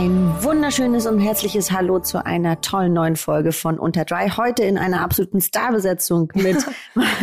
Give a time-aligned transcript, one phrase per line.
[0.00, 4.30] Ein wunderschönes und herzliches Hallo zu einer tollen neuen Folge von Unter Dry.
[4.34, 6.56] Heute in einer absoluten Starbesetzung mit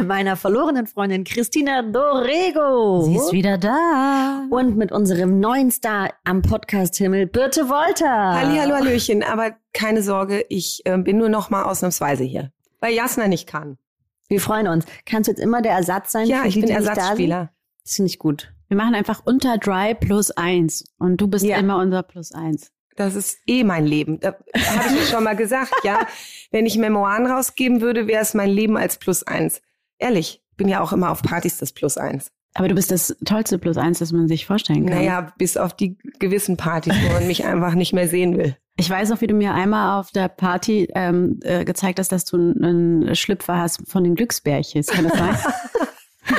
[0.05, 3.01] meiner verlorenen Freundin Christina Dorego.
[3.01, 4.45] Sie ist wieder da.
[4.51, 8.35] Und mit unserem neuen Star am Podcast-Himmel, Birte Wolter.
[8.35, 9.23] Halli, hallo, hallöchen.
[9.23, 13.79] Aber keine Sorge, ich äh, bin nur noch mal ausnahmsweise hier, weil Jasna nicht kann.
[14.27, 14.85] Wir freuen uns.
[15.07, 16.27] Kannst du jetzt immer der Ersatz sein?
[16.27, 16.69] Ja, für ich die, bin?
[16.69, 17.49] Ersatzspieler.
[17.83, 18.53] Das finde ich gut.
[18.67, 20.83] Wir machen einfach unter Dry plus eins.
[20.97, 21.57] Und du bist Ja.
[21.57, 22.71] immer unser plus eins.
[22.95, 24.19] Das ist eh mein Leben.
[24.19, 26.07] Da habe ich schon mal gesagt, ja.
[26.51, 29.61] Wenn ich Memoiren rausgeben würde, wäre es mein Leben als Plus eins.
[29.99, 32.31] Ehrlich, ich bin ja auch immer auf Partys das Plus eins.
[32.55, 34.97] Aber du bist das tollste plus eins, das man sich vorstellen kann.
[34.97, 38.57] Naja, bis auf die gewissen Partys, wo man mich einfach nicht mehr sehen will.
[38.77, 42.25] Ich weiß auch, wie du mir einmal auf der Party ähm, äh, gezeigt hast, dass
[42.25, 44.87] du einen Schlüpfer hast von den Glücksbärchis.
[44.87, 45.37] Kann das sein?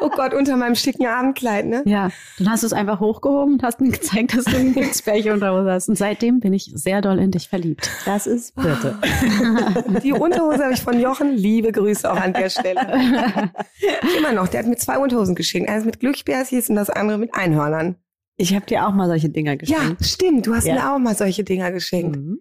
[0.00, 1.82] Oh Gott, unter meinem schicken Abendkleid, ne?
[1.86, 2.10] ja.
[2.38, 5.52] Dann hast du es einfach hochgehoben und hast mir gezeigt, dass du einen Glücksbärchen unter
[5.72, 5.88] hast.
[5.88, 7.90] Und seitdem bin ich sehr doll in dich verliebt.
[8.04, 8.98] Das ist Birte.
[10.02, 11.34] Die Unterhose habe ich von Jochen.
[11.36, 12.80] Liebe Grüße auch an der Stelle.
[14.18, 14.48] Immer noch.
[14.48, 15.68] Der hat mir zwei Unterhosen geschenkt.
[15.68, 17.96] Eins mit Glücksbärchis und das andere mit Einhörnern.
[18.36, 20.04] Ich habe dir auch mal solche Dinger Ja, geschenkt.
[20.04, 20.46] stimmt.
[20.46, 20.74] Du hast Ja.
[20.74, 22.16] mir auch mal solche Dinger geschenkt.
[22.16, 22.40] Mhm.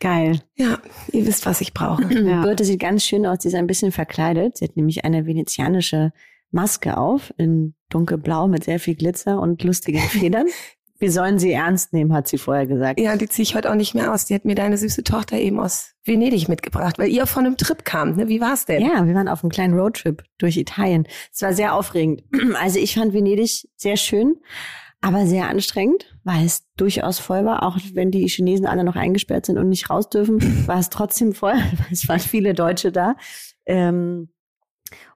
[0.00, 0.40] Geil.
[0.56, 0.78] Ja,
[1.12, 2.02] ihr wisst, was ich brauche.
[2.12, 2.42] Ja.
[2.42, 3.38] Birte sieht ganz schön aus.
[3.42, 4.58] Sie ist ein bisschen verkleidet.
[4.58, 6.12] Sie hat nämlich eine venezianische
[6.52, 10.46] Maske auf in dunkelblau mit sehr viel Glitzer und lustigen Federn.
[10.98, 13.00] Wir sollen sie ernst nehmen, hat sie vorher gesagt.
[13.00, 14.26] Ja, die ziehe ich heute auch nicht mehr aus.
[14.26, 17.84] Die hat mir deine süße Tochter eben aus Venedig mitgebracht, weil ihr von einem Trip
[17.84, 18.18] kamt.
[18.18, 18.28] Ne?
[18.28, 18.82] Wie war's denn?
[18.82, 21.08] Ja, wir waren auf einem kleinen Roadtrip durch Italien.
[21.32, 22.22] Es war sehr aufregend.
[22.54, 24.36] Also ich fand Venedig sehr schön,
[25.00, 27.64] aber sehr anstrengend, weil es durchaus voll war.
[27.64, 31.32] Auch wenn die Chinesen alle noch eingesperrt sind und nicht raus dürfen, war es trotzdem
[31.32, 31.56] voll.
[31.90, 33.16] Es waren viele Deutsche da.
[33.66, 34.28] Ähm,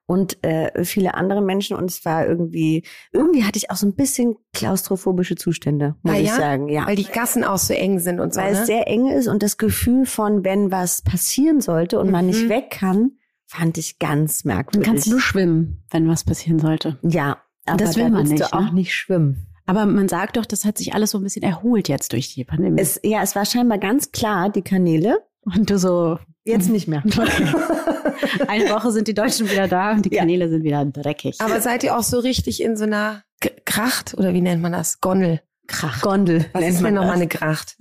[0.06, 3.94] und äh, viele andere Menschen und es war irgendwie, irgendwie hatte ich auch so ein
[3.94, 6.36] bisschen klaustrophobische Zustände, muss Ah, ich ja?
[6.36, 6.68] sagen.
[6.68, 6.86] Ja.
[6.86, 8.40] Weil die Gassen auch so eng sind und so.
[8.40, 8.60] Weil ne?
[8.60, 12.44] es sehr eng ist und das Gefühl von, wenn was passieren sollte und man nicht
[12.44, 12.48] Mhm.
[12.48, 13.12] weg kann,
[13.46, 14.88] fand ich ganz Dann merkwürdig.
[14.88, 16.98] kannst du schwimmen, wenn was passieren sollte.
[17.02, 18.74] Ja, aber Das will da man nicht, du auch ne?
[18.74, 19.46] nicht schwimmen.
[19.66, 22.44] Aber man sagt doch, das hat sich alles so ein bisschen erholt jetzt durch die
[22.44, 22.80] Pandemie.
[22.80, 25.18] Es, ja, es war scheinbar ganz klar, die Kanäle.
[25.44, 27.02] und du so, Jetzt nicht mehr.
[28.48, 30.20] eine Woche sind die Deutschen wieder da und die Ja.
[30.20, 31.40] Kanäle sind wieder dreckig.
[31.40, 34.72] Aber seid ihr auch so richtig in so einer G Kracht oder wie nennt man
[34.72, 35.00] das?
[35.00, 35.40] Gondel.
[35.66, 36.00] Krach.
[36.00, 36.46] Gondel.
[36.52, 37.76] Was nennt ist man denn nochmal eine Kracht?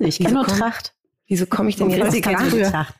[0.00, 0.94] Ich kenne nur Tracht.
[1.30, 2.94] Wieso komme ich denn jetzt die Tracht.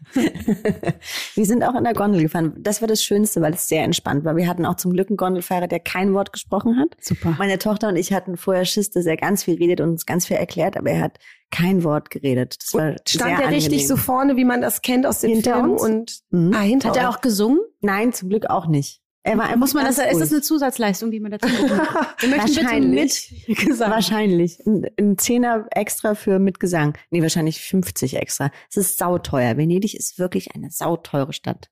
[1.35, 2.55] wir sind auch in der Gondel gefahren.
[2.59, 4.37] Das war das Schönste, weil es sehr entspannt war.
[4.37, 6.89] Wir hatten auch zum Glück einen Gondelfahrer, der kein Wort gesprochen hat.
[7.01, 7.35] Super.
[7.39, 10.27] Meine Tochter und ich hatten vorher Schiss, dass er ganz viel redet und uns ganz
[10.27, 11.19] viel erklärt, aber er hat
[11.51, 12.57] kein Wort geredet.
[12.61, 13.87] Das war Stand sehr der richtig angenehm.
[13.87, 15.71] so vorne, wie man das kennt aus dem Hinter Film?
[15.71, 15.83] uns?
[15.83, 16.53] Und Mhm.
[16.55, 17.61] ah, hinter Hat er auch gesungen?
[17.81, 19.01] Nein, zum Glück auch nicht.
[19.25, 21.71] Er war Muss man das, ist das eine Zusatzleistung, die man dazu bekommt?
[22.21, 23.45] Wir möchten bitte Wahrscheinlich.
[23.47, 23.91] mit Gesang.
[23.91, 24.59] Wahrscheinlich.
[24.67, 26.97] Ein, ein Zehner extra für mit Gesang.
[27.11, 28.51] Nee, wahrscheinlich 50 extra.
[28.71, 29.57] Es ist sauteuer.
[29.57, 31.69] Venedig ist wirklich eine sauteure Stadt.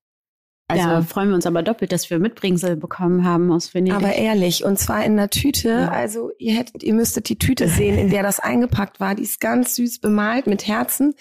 [0.68, 3.96] Also, ja, freuen wir uns aber doppelt, dass wir Mitbringsel bekommen haben aus Venedig.
[3.96, 5.68] Aber ehrlich, und zwar in einer Tüte.
[5.68, 5.88] Ja.
[5.88, 9.14] Also ihr hättet, ihr müsstet die Tüte sehen, in der das eingepackt war.
[9.14, 11.14] Die ist ganz süß bemalt mit Herzen.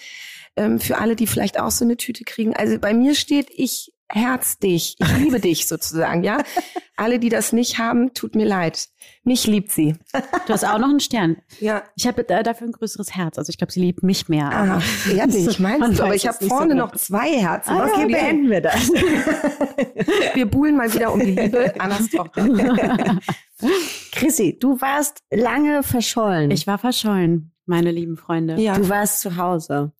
[0.56, 2.56] Ähm, für alle, die vielleicht auch so eine Tüte kriegen.
[2.56, 6.38] Also bei mir steht, ich herz dich, ich liebe dich sozusagen, ja.
[6.98, 8.88] Alle, die das nicht haben, tut mir leid.
[9.22, 9.96] Mich liebt sie.
[10.46, 11.36] du hast auch noch einen Stern.
[11.60, 11.82] Ja.
[11.94, 13.36] Ich habe äh, dafür ein größeres Herz.
[13.36, 14.50] Also ich glaube, sie liebt mich mehr.
[14.50, 14.82] Ah,
[15.14, 16.04] ehrlich, Man meinst du?
[16.04, 16.86] Aber ich es habe so vorne genau.
[16.86, 17.70] noch zwei Herzen.
[17.70, 18.90] Ah, okay, die- beenden wir das.
[20.34, 22.46] Wir buhlen mal wieder um die Liebe Annas Tochter.
[24.12, 26.50] Chrissy, du warst lange verschollen.
[26.50, 28.56] Ich war verschollen, meine lieben Freunde.
[28.60, 29.92] Ja, du warst zu Hause.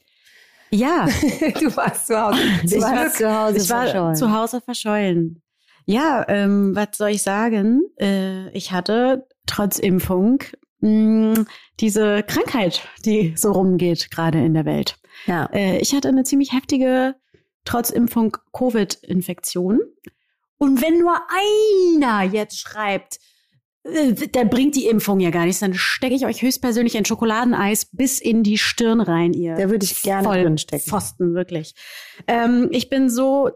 [0.71, 1.07] Ja,
[1.61, 2.39] du warst zu Hause.
[2.67, 3.31] Zum warst Glück.
[3.31, 4.15] zu Hause ich war verschollen.
[4.17, 5.43] zu Hause verschollen.
[5.85, 7.83] Ja, ähm, was soll ich sagen?
[8.01, 10.43] Äh, ich hatte trotz Impfung
[10.81, 11.45] mh,
[11.81, 14.97] diese Krankheit, die so rumgeht gerade in der Welt.
[15.27, 15.47] Ja.
[15.53, 17.15] Äh, ich hatte eine ziemlich heftige,
[17.65, 19.79] trotz Impfung, Covid-Infektion.
[20.59, 21.17] Und wenn nur
[22.01, 23.19] einer jetzt schreibt,
[24.33, 25.61] da bringt die Impfung ja gar nichts.
[25.61, 29.55] Dann stecke ich euch höchstpersönlich ein Schokoladeneis bis in die Stirn rein, ihr.
[29.55, 30.89] Da würde ich gerne Voll drin stecken.
[30.89, 31.75] Pfosten, wirklich.
[32.27, 33.51] Ähm, ich bin so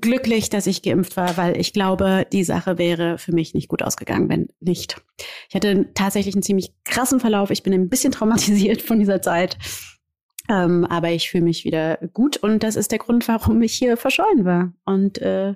[0.00, 3.82] glücklich, dass ich geimpft war, weil ich glaube, die Sache wäre für mich nicht gut
[3.82, 5.00] ausgegangen, wenn nicht.
[5.48, 7.50] Ich hatte tatsächlich einen ziemlich krassen Verlauf.
[7.50, 9.56] Ich bin ein bisschen traumatisiert von dieser Zeit.
[10.48, 13.96] Ähm, aber ich fühle mich wieder gut und das ist der Grund, warum ich hier
[13.96, 14.72] verschollen war.
[14.84, 15.54] Und äh,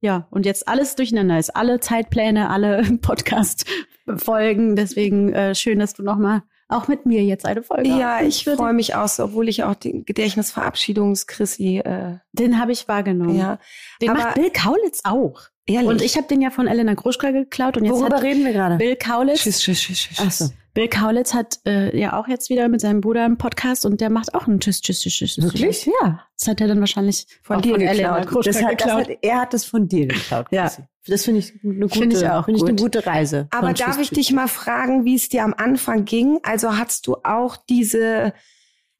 [0.00, 1.54] ja, und jetzt alles durcheinander ist.
[1.56, 4.76] Alle Zeitpläne, alle Podcast-Folgen.
[4.76, 8.72] Deswegen äh, schön, dass du nochmal auch mit mir jetzt eine Folge Ja, ich freue
[8.72, 13.36] mich auch, so, obwohl ich auch den Gedächtnisverabschiedungs-Chrissy, äh, Den habe ich wahrgenommen.
[13.36, 13.58] ja,
[14.00, 15.42] Den Aber- macht Bill Kaulitz auch.
[15.70, 15.88] Ehrlich.
[15.88, 18.52] Und ich habe den ja von Elena Gruschka geklaut und jetzt Worüber hat reden wir
[18.52, 18.76] gerade?
[18.76, 19.40] Bill Kaulitz.
[19.42, 20.18] Tschüss, tschüss, tschüss, tschüss.
[20.20, 20.48] Ach so.
[20.72, 24.08] Bill Kaulitz hat äh, ja auch jetzt wieder mit seinem Bruder einen Podcast und der
[24.08, 25.34] macht auch einen Tschüss, Tschüss, Tschüss, Tschüss.
[25.34, 25.44] Tschüss.
[25.44, 25.86] Wirklich?
[26.00, 26.20] Ja.
[26.38, 28.44] Das hat er dann wahrscheinlich Von auch dir von Elena geklaut.
[28.44, 29.08] Gruschka Das hat, das geklaut.
[29.08, 30.46] hat, er hat das von dir geklaut.
[30.52, 30.70] Ja.
[31.06, 32.80] Das finde ich eine gute, Finde ich auch finde ich eine gut.
[32.94, 33.48] gute Reise.
[33.50, 34.18] Aber darf Tschüss, ich Tschüss.
[34.18, 36.38] dich mal fragen, wie es dir am Anfang ging?
[36.44, 38.32] Also hattest du auch diese,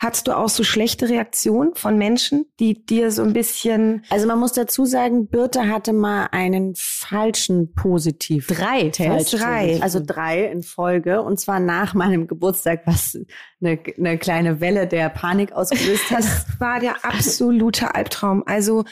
[0.00, 4.38] hattest du auch so schlechte Reaktionen von Menschen, die dir so ein bisschen, Also man
[4.38, 8.46] muss dazu sagen, Birte hatte mal einen falschen Positiv.
[8.46, 9.34] Drei Test.
[9.34, 9.78] Drei.
[9.82, 11.20] Also drei in Folge.
[11.22, 13.18] Und zwar nach meinem Geburtstag, was
[13.60, 16.20] eine, eine kleine Welle der Panik ausgelöst hat.
[16.20, 18.42] das war der absolute Albtraum.
[18.46, 18.84] Also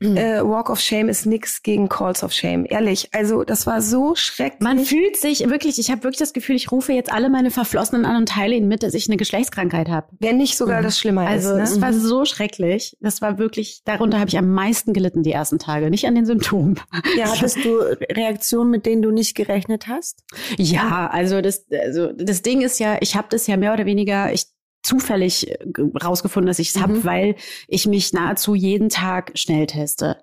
[0.00, 3.10] äh, Walk of Shame ist nix gegen Calls of Shame, ehrlich.
[3.12, 4.60] Also das war so schrecklich.
[4.62, 8.06] Man fühlt sich wirklich, ich habe wirklich das Gefühl, ich rufe jetzt alle meine Verflossenen
[8.06, 10.08] an und teile ihnen mit, dass ich eine Geschlechtskrankheit habe.
[10.20, 11.70] Wenn nicht sogar das Schlimmer Also ist.
[11.70, 11.82] es Ne?
[11.82, 12.96] war so schrecklich.
[13.00, 16.26] Das war wirklich, darunter habe ich am meisten gelitten die ersten Tage, nicht an den
[16.26, 16.80] Symptomen.
[17.16, 17.76] Ja, hattest du
[18.10, 20.24] Reaktionen, mit denen du nicht gerechnet hast?
[20.58, 24.32] Ja, also das, also das Ding ist ja, ich habe das ja mehr oder weniger
[24.32, 24.46] ich
[24.82, 26.80] zufällig äh, ge- rausgefunden, dass ich es Mhm.
[26.82, 27.34] habe, weil
[27.68, 30.18] ich mich nahezu jeden Tag schnell teste.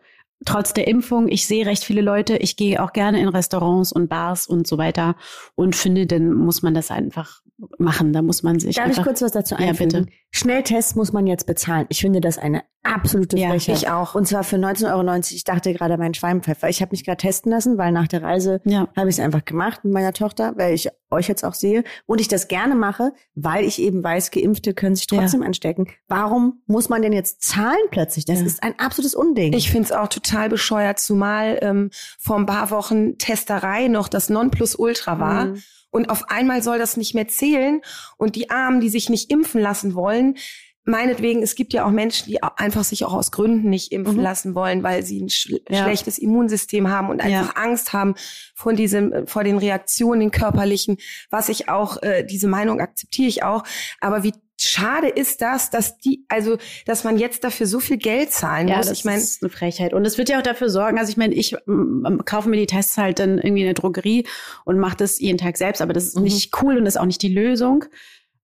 [0.45, 4.07] Trotz der Impfung, ich sehe recht viele Leute, ich gehe auch gerne in Restaurants und
[4.07, 5.16] Bars und so weiter
[5.56, 7.42] und finde, dann muss man das einfach
[7.77, 8.13] machen.
[8.13, 10.05] Da muss man sich Darf ich einfach, kurz was dazu Ja, einfügen?
[10.05, 10.11] bitte.
[10.31, 11.85] Schnelltests muss man jetzt bezahlen.
[11.89, 13.77] Ich finde das eine absolute Ja, Frechheit.
[13.77, 14.15] ich auch.
[14.15, 15.19] Und zwar für 19,90 Euro.
[15.29, 16.69] Ich dachte gerade mein Schweinpfeffer.
[16.69, 18.87] Ich habe mich gerade testen lassen, weil nach der Reise Ja.
[18.95, 22.21] habe ich es einfach gemacht mit meiner Tochter, weil ich euch jetzt auch sehe und
[22.21, 25.87] ich das gerne mache, weil ich eben weiß, Geimpfte können sich trotzdem anstecken.
[26.07, 28.25] Warum muss man denn jetzt zahlen plötzlich?
[28.25, 28.45] Das Ja.
[28.45, 29.53] ist ein absolutes Unding.
[29.53, 35.19] Ich find's auch total bescheuert, zumal ähm, vor ein paar Wochen Testerei noch das Nonplusultra
[35.19, 35.45] war.
[35.47, 35.61] Mhm.
[35.91, 37.81] Und auf einmal soll das nicht mehr zählen.
[38.17, 40.35] Und die Armen, die sich nicht impfen lassen wollen,
[40.83, 44.21] meinetwegen, es gibt ja auch Menschen, die einfach sich auch aus Gründen nicht impfen Mhm.
[44.23, 45.83] lassen wollen, weil sie ein sch Ja.
[45.83, 47.25] schlechtes Immunsystem haben und Ja.
[47.41, 48.15] einfach Angst haben
[48.55, 50.97] von diesem, vor den Reaktionen, den körperlichen,
[51.29, 53.63] was ich auch, äh, diese Meinung akzeptiere ich auch.
[53.99, 58.31] Aber wie schade ist das, dass die, also, dass man jetzt dafür so viel Geld
[58.31, 58.87] zahlen Ja, muss.
[58.87, 59.93] das ich meine, ist eine Frechheit.
[59.93, 62.65] Und es wird ja auch dafür sorgen, also ich meine, ich ähm, kaufe mir die
[62.67, 64.25] Tests halt dann irgendwie in der Drogerie
[64.65, 66.23] und mache das jeden Tag selbst, aber das ist Mhm.
[66.23, 67.85] nicht cool und ist auch nicht die Lösung.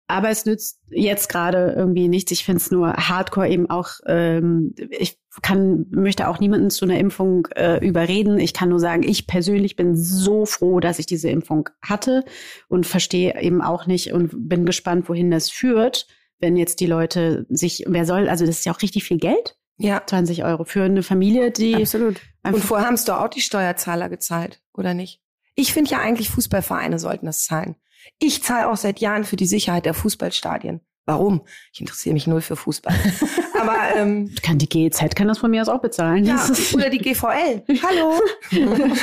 [0.07, 2.31] Aber es nützt jetzt gerade irgendwie nichts.
[2.31, 6.98] Ich finde es nur hardcore eben auch, ähm, ich kann, möchte auch niemanden zu einer
[6.98, 8.39] Impfung äh, überreden.
[8.39, 12.24] Ich kann nur sagen, ich persönlich bin so froh, dass ich diese Impfung hatte
[12.69, 16.07] und verstehe eben auch nicht und bin gespannt, wohin das führt,
[16.39, 19.57] wenn jetzt die Leute sich, wer soll, also das ist ja auch richtig viel Geld.
[19.77, 20.01] ja.
[20.06, 22.21] 20 Euro für eine Familie, die Absolut.
[22.44, 25.21] Und vorher haben es doch auch die Steuerzahler gezahlt, oder nicht?
[25.56, 27.75] Ich finde ja eigentlich, Fußballvereine sollten das zahlen.
[28.19, 30.81] Ich zahle auch seit Jahren für die Sicherheit der Fußballstadien.
[31.05, 31.43] Warum?
[31.71, 32.93] Ich interessiere mich null für Fußball.
[33.61, 36.25] Aber ähm, kann die GEZ kann das von mir aus auch bezahlen.
[36.25, 37.63] ja, Das ist oder die GVL.
[37.81, 38.19] Hallo.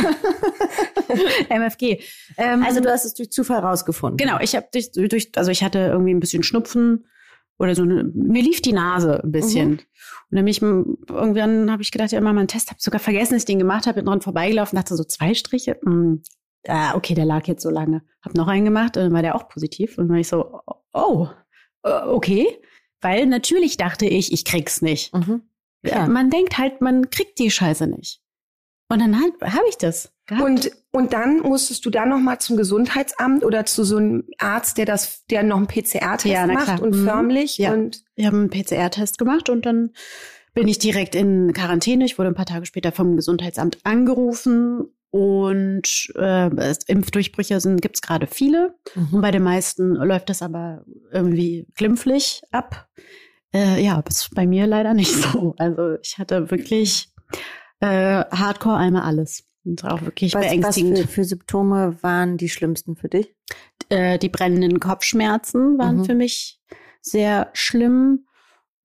[1.49, 2.01] MFG.
[2.37, 4.17] Ähm, Also du hast es durch Zufall rausgefunden.
[4.17, 7.07] genau, ich habe durch, durch, also ich hatte irgendwie ein bisschen Schnupfen
[7.59, 7.83] oder so.
[7.83, 9.69] Eine, mir lief die Nase ein bisschen.
[9.71, 9.79] Mhm.
[10.31, 13.01] Und dann bin ich m- irgendwann habe ich gedacht, ja, mal einen Test, habe sogar
[13.01, 15.79] vergessen, dass ich den gemacht habe, bin dran vorbeigelaufen, dachte so zwei Striche.
[15.85, 16.23] Hm,
[16.69, 18.03] ah, okay, der lag jetzt so lange.
[18.23, 19.99] Hab noch einen gemacht, und dann war der auch positiv.
[19.99, 20.61] Und dann war ich so,
[20.93, 21.29] oh,
[21.83, 22.47] äh, okay.
[23.01, 25.15] Weil natürlich dachte ich, ich krieg's nicht.
[25.15, 25.43] Mhm.
[25.85, 26.07] Ja.
[26.07, 28.21] Man denkt halt, man kriegt die Scheiße nicht.
[28.89, 30.11] Und dann habe hab ich das.
[30.27, 30.43] Gehabt.
[30.43, 34.79] Und, und dann musstest du dann noch mal zum Gesundheitsamt oder zu so einem Arzt,
[34.79, 37.05] der das, der noch einen PCR-Test Ja, macht und Mhm.
[37.05, 37.75] förmlich Ja.
[37.75, 39.91] und Ich habe einen PCR-Test gemacht und dann
[40.55, 42.07] bin ich direkt in Quarantäne.
[42.07, 48.03] Ich wurde ein paar Tage später vom Gesundheitsamt angerufen und äh, es- Impfdurchbrüche sind gibt's
[48.03, 48.75] gerade viele.
[48.97, 52.89] Und bei den meisten läuft das aber irgendwie glimpflich ab.
[53.55, 55.55] Äh, ja, bis bei mir leider nicht so.
[55.57, 57.13] Also ich hatte wirklich
[57.79, 59.45] äh, Hardcore einmal alles.
[59.65, 60.99] Und auch wirklich Was, was beängstigend.
[60.99, 63.33] für, für Symptome waren die schlimmsten für dich?
[63.91, 66.05] äh, die brennenden Kopfschmerzen waren Mhm.
[66.07, 66.61] für mich
[67.03, 68.27] sehr schlimm.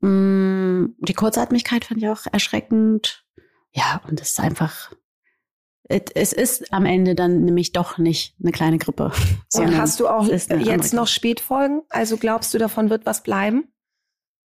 [0.01, 3.25] Mm, Die Kurzatmigkeit fand ich auch erschreckend.
[3.73, 4.91] Ja, und das ist einfach,
[5.89, 9.11] es ist am Ende dann nämlich doch nicht eine kleine Grippe.
[9.55, 11.81] Und hast du auch jetzt noch Spätfolgen?
[11.89, 13.65] Also glaubst du, davon wird was bleiben?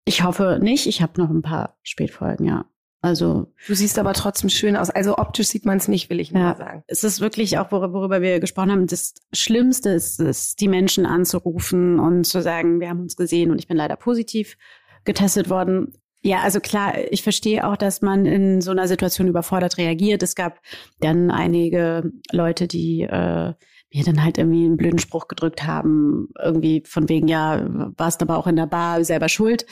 [0.05, 0.87] Ich hoffe nicht.
[0.87, 2.65] Ich habe noch ein paar Spätfolgen, ja.
[3.01, 4.89] Also Du siehst aber trotzdem schön aus.
[4.89, 6.39] Also optisch sieht man es nicht, will ich Ja.
[6.39, 6.83] mal sagen.
[6.87, 11.05] es ist wirklich auch, wor- worüber wir gesprochen haben, das Schlimmste ist es, die Menschen
[11.05, 14.57] anzurufen und zu sagen, wir haben uns gesehen und ich bin leider positiv
[15.03, 15.97] getestet worden.
[16.23, 20.23] Ja, also klar, ich verstehe auch, dass man in so einer Situation überfordert reagiert.
[20.23, 20.59] Es gab
[21.01, 23.53] dann einige Leute, die äh,
[23.93, 28.37] mir dann halt irgendwie einen blöden Spruch gedrückt haben, irgendwie von wegen, ja, warst aber
[28.37, 29.65] auch in der Bar selber schuld.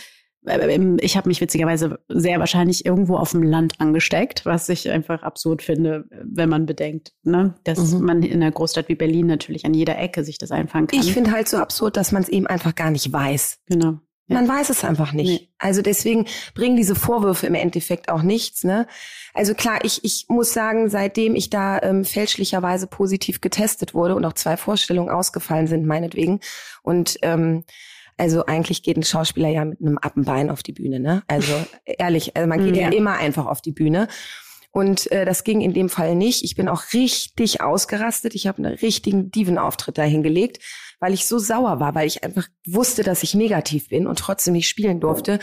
[0.45, 5.23] Ähm, Ich habe mich witzigerweise sehr wahrscheinlich irgendwo auf dem Land angesteckt, was ich einfach
[5.23, 7.55] absurd finde, wenn man bedenkt, ne?
[7.63, 8.01] dass Mhm.
[8.05, 10.99] man in einer Großstadt wie Berlin natürlich an jeder Ecke sich das einfangen kann.
[10.99, 13.59] Ich finde halt so absurd, dass man es eben einfach gar nicht weiß.
[13.67, 13.99] genau.
[14.31, 14.41] Ja.
[14.41, 15.41] Man weiß es einfach nicht.
[15.41, 15.49] Nee.
[15.59, 18.63] Also deswegen bringen diese Vorwürfe im Endeffekt auch nichts.
[18.63, 18.87] Ne?
[19.33, 24.25] Also klar, ich, ich muss sagen, seitdem ich da ähm, fälschlicherweise positiv getestet wurde und
[24.25, 26.39] auch zwei Vorstellungen ausgefallen sind, meinetwegen.
[26.81, 27.63] Und ähm,
[28.17, 30.99] also eigentlich geht ein Schauspieler ja mit einem Appenbein auf die Bühne.
[30.99, 31.23] Ne?
[31.27, 31.53] Also
[31.85, 32.89] ehrlich, also man geht ja.
[32.89, 32.97] Ja.
[32.97, 34.07] immer einfach auf die Bühne.
[34.71, 36.43] Und äh, das ging in dem Fall nicht.
[36.43, 38.35] Ich bin auch richtig ausgerastet.
[38.35, 40.59] Ich habe einen richtigen Dievenauftritt da hingelegt,
[41.01, 44.53] weil ich so sauer war, weil ich einfach wusste, dass ich negativ bin und trotzdem
[44.53, 45.39] nicht spielen durfte.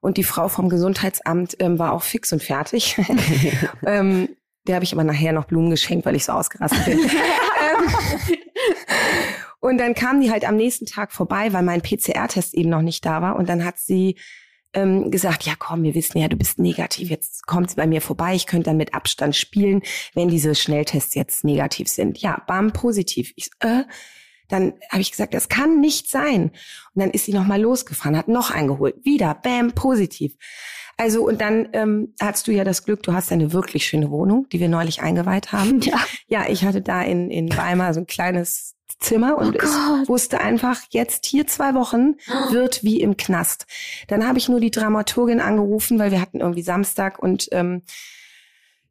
[0.00, 2.96] Und die Frau vom Gesundheitsamt ähm, war auch fix und fertig.
[3.86, 4.30] ähm,
[4.66, 6.98] der habe ich aber nachher noch Blumen geschenkt, weil ich so ausgerastet bin.
[6.98, 8.38] ähm,
[9.60, 13.04] und dann kam die halt am nächsten Tag vorbei, weil mein PCR-Test eben noch nicht
[13.04, 13.36] da war.
[13.36, 14.16] Und dann hat sie
[14.72, 18.00] ähm, gesagt, ja komm, wir wissen ja, du bist negativ, jetzt kommt sie bei mir
[18.00, 19.82] vorbei, ich könnte dann mit Abstand spielen,
[20.14, 22.18] wenn diese Schnelltests jetzt negativ sind.
[22.18, 23.32] Ja, bam, positiv.
[23.36, 23.82] Ich, äh,
[24.52, 26.50] dann habe ich gesagt, das kann nicht sein.
[26.94, 30.36] Und dann ist sie nochmal losgefahren, hat noch eingeholt, wieder, bam, positiv.
[30.96, 34.46] Also und dann ähm, hattest du ja das Glück, du hast eine wirklich schöne Wohnung,
[34.52, 35.80] die wir neulich eingeweiht haben.
[35.80, 35.98] Ja.
[36.28, 40.80] Ja, ich hatte da in, in Weimar so ein kleines Zimmer und Oh wusste einfach,
[40.90, 42.14] jetzt hier zwei Wochen
[42.50, 43.66] wird wie im Knast.
[44.08, 47.82] Dann habe ich nur die Dramaturgin angerufen, weil wir hatten irgendwie Samstag und ähm,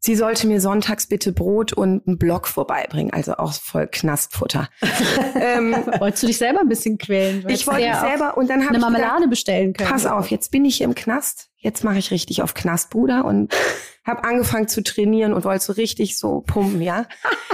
[0.02, 4.68] sie sollte mir sonntags bitte Brot und einen Block vorbeibringen, also auch voll Knastfutter.
[5.36, 7.46] ähm, Wolltest du dich selber ein bisschen quälen?
[7.48, 9.90] ich wollte mich selber und dann habe eine ich gedacht, Marmelade bestellen können.
[9.90, 11.51] Pass auf, jetzt bin ich hier im Knast.
[11.64, 13.54] Jetzt mache ich richtig auf Knastbruder und
[14.04, 17.06] habe angefangen zu trainieren und wollte so richtig so pumpen, ja.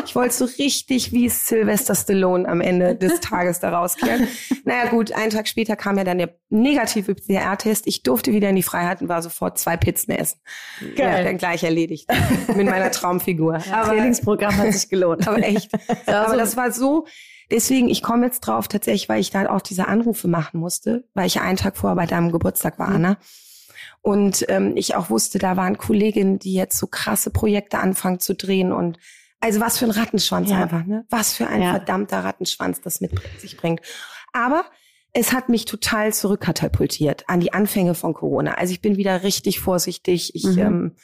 [0.06, 4.30] Ich wollte so richtig wie Sylvester Stallone am Ende des Tages da rauskehren.
[4.64, 7.86] Naja gut, einen Tag später kam ja dann der negative PCR-Test.
[7.86, 10.40] Ich durfte wieder in die Freiheit und war sofort zwei Pizzen essen.
[10.96, 11.18] Geil.
[11.18, 12.10] Ja, dann gleich erledigt.
[12.56, 13.60] Mit meiner Traumfigur.
[13.70, 15.28] Aber Trainingsprogramm hat sich gelohnt.
[15.28, 15.70] Aber echt.
[16.06, 17.08] Aber das war so,
[17.52, 21.28] deswegen, ich komme jetzt drauf tatsächlich, weil ich da auch diese Anrufe machen musste, weil
[21.28, 23.18] ich ja einen Tag vorher bei deinem Geburtstag war, Anna.
[24.08, 28.36] Und ähm, ich auch wusste, da waren Kolleginnen, die jetzt so krasse Projekte anfangen zu
[28.36, 28.98] drehen und
[29.42, 30.62] also was für ein Rattenschwanz Ja.
[30.64, 31.06] einfach, ne?
[31.10, 31.72] Was für ein Ja.
[31.72, 33.82] verdammter Rattenschwanz das mit sich bringt.
[34.32, 34.64] Aber
[35.12, 38.54] es hat mich total zurückkatapultiert an die Anfänge von Corona.
[38.54, 40.34] Also ich bin wieder richtig vorsichtig.
[40.36, 40.58] Ich, Mhm.
[40.60, 40.96] ähm,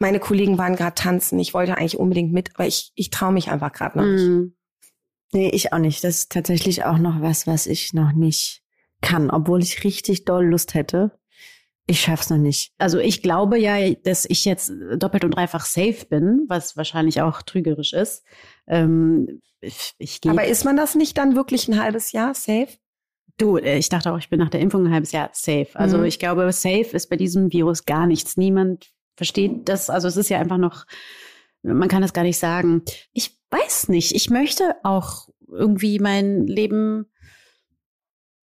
[0.00, 1.38] meine Kollegen waren gerade tanzen.
[1.38, 4.26] Ich wollte eigentlich unbedingt mit, aber ich, ich traue mich einfach gerade noch nicht.
[4.26, 4.56] Mhm.
[5.32, 6.02] Nee, ich auch nicht.
[6.02, 8.62] Das ist tatsächlich auch noch was, was ich noch nicht
[9.02, 11.16] kann, obwohl ich richtig doll Lust hätte.
[11.86, 12.72] Ich schaff's noch nicht.
[12.78, 17.42] Also ich glaube ja, dass ich jetzt doppelt und dreifach safe bin, was wahrscheinlich auch
[17.42, 18.24] trügerisch ist.
[18.66, 20.20] Ähm, ich, ich.
[20.26, 22.68] Aber ist man das nicht dann wirklich ein halbes Jahr safe?
[23.36, 25.68] Du, äh, ich dachte auch, ich bin nach der Impfung ein halbes Jahr safe.
[25.74, 26.04] Also Mhm.
[26.04, 28.36] ich glaube, safe ist bei diesem Virus gar nichts.
[28.36, 29.90] Niemand versteht das.
[29.90, 30.86] Also es ist ja einfach noch,
[31.62, 32.82] man kann das gar nicht sagen.
[33.12, 34.14] Ich weiß nicht.
[34.14, 37.06] Ich möchte auch irgendwie mein Leben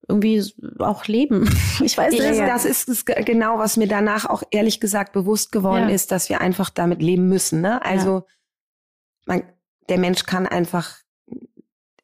[0.08, 0.43] irgendwie
[0.79, 1.50] auch leben.
[1.84, 2.39] Ich weiß Ich, nicht.
[2.41, 5.96] Das ist es ge- genau, was mir danach auch ehrlich gesagt bewusst geworden Ja.
[5.96, 7.62] ist, dass wir einfach damit leben müssen.
[7.62, 7.84] Ne?
[7.84, 8.24] Also
[9.25, 9.43] man,
[9.89, 10.98] der Mensch kann einfach,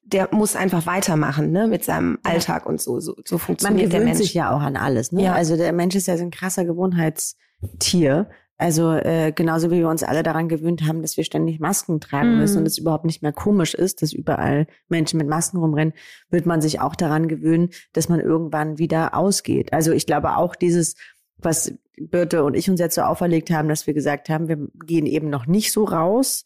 [0.04, 1.68] der muss einfach weitermachen ne?
[1.68, 2.32] mit seinem Ja.
[2.32, 3.00] Alltag und so.
[3.00, 4.18] So, so Man funktioniert der gewöhnt Mensch.
[4.26, 5.12] sich ja auch an alles.
[5.12, 5.24] Ne?
[5.24, 5.34] Ja.
[5.34, 8.30] Also der Mensch ist ja so ein krasser Gewohnheitstier.
[8.58, 12.34] Also äh, genauso wie wir uns alle daran gewöhnt haben, dass wir ständig Masken tragen
[12.34, 12.38] Mhm.
[12.40, 15.94] müssen und es überhaupt nicht mehr komisch ist, dass überall Menschen mit Masken rumrennen,
[16.30, 19.74] wird man sich auch daran gewöhnen, dass man irgendwann wieder ausgeht.
[19.74, 20.96] Also ich glaube auch dieses,
[21.38, 25.06] was Birte und ich uns jetzt so auferlegt haben, dass wir gesagt haben, wir gehen
[25.06, 26.44] eben noch nicht so raus.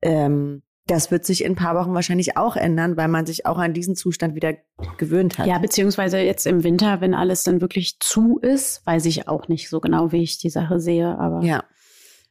[0.00, 0.62] Ähm,
[0.92, 3.72] das wird sich in ein paar Wochen wahrscheinlich auch ändern, weil man sich auch an
[3.72, 4.54] diesen Zustand wieder
[4.98, 5.46] gewöhnt hat.
[5.46, 9.68] Ja, beziehungsweise jetzt im Winter, wenn alles dann wirklich zu ist, weiß ich auch nicht
[9.70, 11.18] so genau, wie ich die Sache sehe.
[11.18, 11.64] Aber Ja.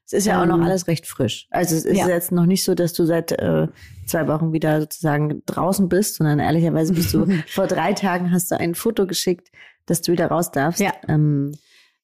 [0.06, 1.48] Es ist ja auch noch Ähm, alles recht frisch.
[1.52, 2.10] Also es ist ja.
[2.10, 3.68] jetzt noch nicht so, dass du seit äh,
[4.06, 8.60] zwei Wochen wieder sozusagen draußen bist, sondern ehrlicherweise bist du vor drei Tagen hast du
[8.60, 9.52] ein Foto geschickt,
[9.86, 10.82] dass du wieder raus darfst.
[10.82, 10.92] Ja.
[11.08, 11.54] Ähm,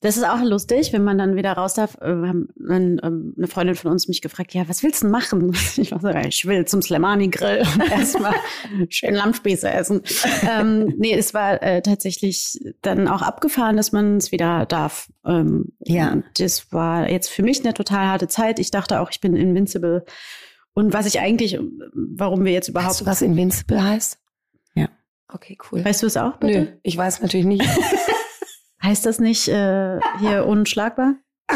[0.01, 1.95] Das ist auch lustig, wenn man dann wieder raus darf.
[1.95, 5.55] Äh, dann, ähm, eine Freundin von uns mich gefragt, ja, was willst du machen?
[5.77, 8.35] Ich war so, ich will zum Slemani-Grill erstmal
[8.89, 10.01] schön Lammspieße essen.
[10.47, 15.09] ähm, nee, es war äh, tatsächlich dann auch abgefahren, dass man es wieder darf.
[15.25, 16.21] Ähm, ja.
[16.37, 18.59] Das war jetzt für mich eine total harte Zeit.
[18.59, 20.05] Ich dachte auch, ich bin invincible.
[20.73, 21.59] Und was ich eigentlich,
[21.93, 22.91] warum wir jetzt überhaupt.
[22.91, 24.19] Weißt du, was invincible heißt?
[24.75, 24.89] Ja.
[25.27, 25.83] Okay, cool.
[25.83, 26.59] Weißt du es auch, bitte?
[26.59, 27.65] Nö, ich weiß natürlich nicht.
[28.83, 31.15] Heißt das nicht äh, hier unschlagbar?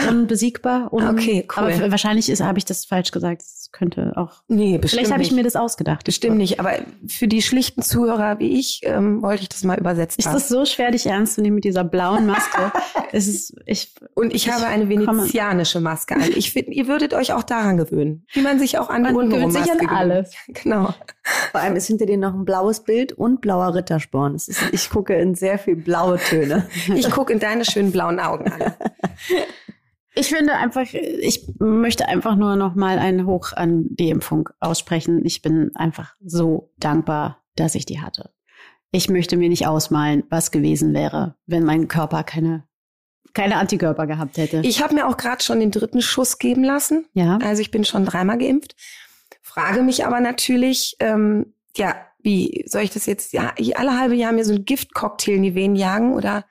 [0.10, 0.94] Unbesiegbar?
[0.94, 1.64] Un okay, cool.
[1.64, 3.42] Aber wahrscheinlich habe ich das falsch gesagt.
[3.42, 4.42] Das könnte auch.
[4.48, 6.06] Nee, bestimmt Vielleicht habe ich mir das ausgedacht.
[6.06, 6.62] Bestimmt nicht.
[6.62, 6.72] Aber
[7.08, 10.20] für die schlichten Zuhörer wie ich ähm, wollte ich das mal übersetzen.
[10.20, 12.72] Ist das so schwer, dich ernst zu nehmen mit dieser blauen Maske?
[13.12, 16.30] es ist, ich, Und ich, ich habe eine venezianische Maske an.
[16.36, 18.26] Ich finde, ihr würdet euch auch daran gewöhnen.
[18.32, 20.34] Wie man sich auch an man gewöhnt sich an alles.
[20.48, 20.94] Genau.
[21.52, 24.36] Vor allem ist hinter dir noch ein blaues Bild und blauer Rittersporn.
[24.36, 26.68] Ist, ich gucke in sehr viel blaue Töne.
[26.96, 28.74] ich gucke in deine schönen blauen Augen an.
[30.14, 35.26] Ich finde einfach, ich möchte einfach nur noch mal einen Hoch an die Impfung aussprechen.
[35.26, 38.32] Ich bin einfach so dankbar, dass ich die hatte.
[38.92, 42.64] Ich möchte mir nicht ausmalen, was gewesen wäre, wenn mein Körper keine
[43.34, 44.62] keine Antikörper gehabt hätte.
[44.64, 47.06] Ich habe mir auch gerade schon den dritten Schuss geben lassen.
[47.14, 47.40] Ja.
[47.42, 48.76] Also ich bin schon dreimal geimpft.
[49.42, 54.34] Frage mich aber natürlich, ähm, ja, wie soll ich das jetzt ja, alle halbe Jahr
[54.34, 56.46] mir so ein Giftcocktail in die Venen jagen oder?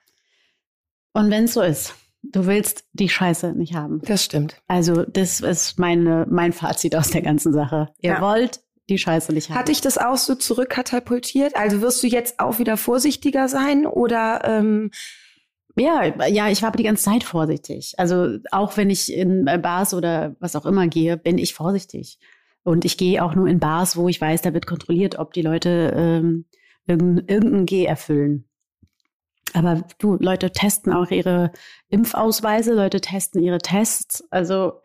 [1.13, 1.93] Und wenn es so ist.
[2.23, 4.01] Du willst die Scheiße nicht haben.
[4.03, 4.61] Das stimmt.
[4.67, 7.89] Also, das ist meine, mein Fazit aus der ganzen Sache.
[7.99, 8.21] Ihr ja.
[8.21, 9.57] wollt die Scheiße nicht haben.
[9.57, 11.55] Hat dich das auch so zurückkatapultiert?
[11.55, 14.91] Also wirst du jetzt auch wieder vorsichtiger sein oder ähm
[15.77, 17.93] ja, ja, ich war aber die ganze Zeit vorsichtig.
[17.97, 22.19] Also auch wenn ich in Bars oder was auch immer gehe, bin ich vorsichtig.
[22.63, 25.41] Und ich gehe auch nur in Bars, wo ich weiß, da wird kontrolliert, ob die
[25.41, 26.45] Leute ähm,
[26.85, 28.50] irgendein, irgendein G erfüllen.
[29.53, 31.51] Aber du, Leute testen auch ihre
[31.89, 34.81] Impfausweise, Leute testen ihre Tests, also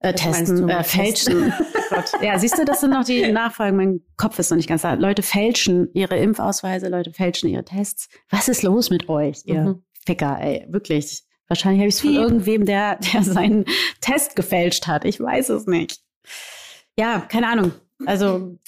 [0.00, 1.52] äh, testen, äh, fälschen.
[2.22, 3.76] ja, siehst du, das sind noch die Nachfragen.
[3.76, 4.94] Mein Kopf ist noch nicht ganz da.
[4.94, 8.08] Leute fälschen ihre Impfausweise, Leute fälschen ihre Tests.
[8.30, 9.82] Was ist los mit euch, ihr mhm.
[10.06, 11.24] Ficker, ey, wirklich.
[11.48, 13.64] Wahrscheinlich habe ich es von irgendwem, der, der seinen
[14.00, 15.04] Test gefälscht hat.
[15.04, 15.98] Ich weiß es nicht.
[16.96, 17.72] Ja, keine Ahnung.
[18.06, 18.58] Also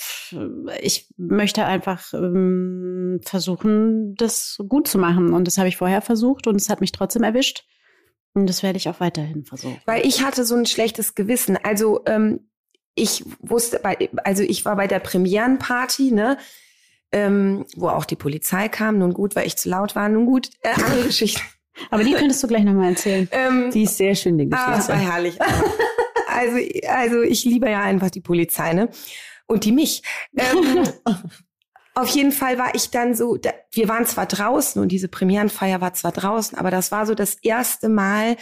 [0.80, 5.32] ich möchte einfach ähm, versuchen, das gut zu machen.
[5.32, 7.64] Und das habe ich vorher versucht und es hat mich trotzdem erwischt.
[8.34, 9.78] Und das werde ich auch weiterhin versuchen.
[9.84, 11.58] Weil ich hatte so ein schlechtes Gewissen.
[11.62, 12.48] Also ähm,
[12.94, 16.38] ich wusste, bei, also ich war bei der Premierenparty, ne?
[17.14, 18.98] Ähm, wo auch die Polizei kam.
[18.98, 20.08] Nun gut, weil ich zu laut war.
[20.08, 21.42] Nun gut, äh, andere Geschichte.
[21.90, 23.28] Aber die könntest du gleich nochmal erzählen.
[23.32, 24.72] Ähm, die ist sehr schön, die Geschichte.
[24.72, 25.38] Ah, das war herrlich.
[26.34, 26.56] also,
[26.88, 28.88] also ich liebe ja einfach die Polizei, ne?
[29.46, 30.02] Und die mich.
[30.36, 30.84] Ähm,
[31.94, 35.80] auf jeden Fall war ich dann so, da, wir waren zwar draußen und diese Premierenfeier
[35.80, 38.36] war zwar draußen, aber das war so das erste Mal,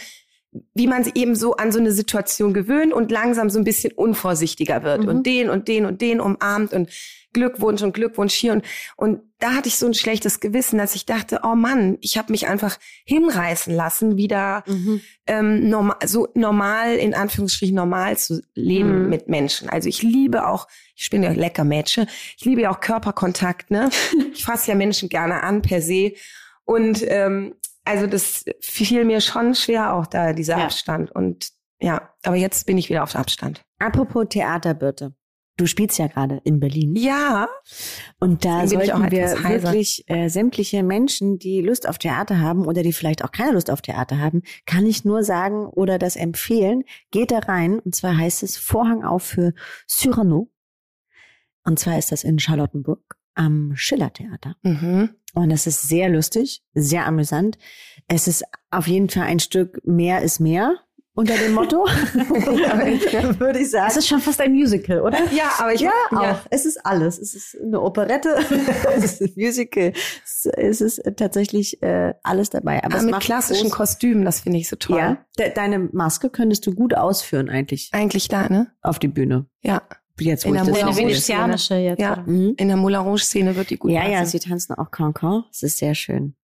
[0.73, 3.93] wie man sich eben so an so eine Situation gewöhnt und langsam so ein bisschen
[3.93, 5.07] unvorsichtiger wird mhm.
[5.07, 6.89] und den und den und den umarmt und
[7.33, 8.65] Glückwunsch und Glückwunsch hier und
[8.97, 12.31] und da hatte ich so ein schlechtes Gewissen, dass ich dachte, oh Mann, ich habe
[12.31, 15.01] mich einfach hinreißen lassen, wieder mhm.
[15.25, 19.09] ähm, normal, so normal in Anführungsstrichen normal zu leben mhm.
[19.09, 19.69] mit Menschen.
[19.69, 23.89] Also ich liebe auch, ich bin ja lecker Mädchen, ich liebe ja auch Körperkontakt, ne?
[24.33, 26.11] ich fasse ja Menschen gerne an per se
[26.65, 27.55] und ähm,
[27.91, 30.65] also das fiel mir schon schwer auch da dieser ja.
[30.65, 31.51] Abstand und
[31.81, 33.63] ja, aber jetzt bin ich wieder auf Abstand.
[33.79, 35.15] Apropos Theater, bitte.
[35.57, 36.95] Du spielst ja gerade in Berlin.
[36.95, 37.47] Ja.
[38.19, 42.93] Und da sollten wir wirklich äh, sämtliche Menschen, die Lust auf Theater haben oder die
[42.93, 46.83] vielleicht auch keine Lust auf Theater haben, kann ich nur sagen oder das empfehlen.
[47.11, 47.79] Geht da rein.
[47.79, 49.53] Und zwar heißt es Vorhang auf für
[49.87, 50.49] Cyrano.
[51.63, 54.55] Und zwar ist das in Charlottenburg am Schillertheater.
[54.63, 55.09] Mhm.
[55.33, 57.57] Und es ist sehr lustig, sehr amüsant.
[58.07, 60.75] Es ist auf jeden Fall ein Stück mehr ist mehr
[61.13, 63.87] unter dem Motto, würde ich sagen.
[63.89, 65.17] Es ist schon fast ein Musical, oder?
[65.31, 66.17] Ja, aber ich ja, ja.
[66.17, 66.39] auch.
[66.49, 67.19] Es ist alles.
[67.19, 68.37] Es ist eine Operette,
[68.95, 72.83] es ist ein Musical, es ist tatsächlich äh, alles dabei.
[72.83, 73.77] Aber, aber mit klassischen groß.
[73.77, 74.97] Kostümen, das finde ich so toll.
[74.97, 77.89] Ja, de deine Maske könntest du gut ausführen eigentlich.
[77.91, 78.71] Eigentlich da, ne?
[78.81, 79.47] Auf die Bühne.
[79.61, 79.81] Ja.
[80.19, 81.99] Jetzt, in der venezianische jetzt.
[81.99, 82.53] Ja, mhm.
[82.57, 84.13] in der Moulin Rouge Szene wird die gut Ja, passen.
[84.13, 85.45] ja, sie tanzen auch Cancan.
[85.51, 86.35] Es ist sehr schön.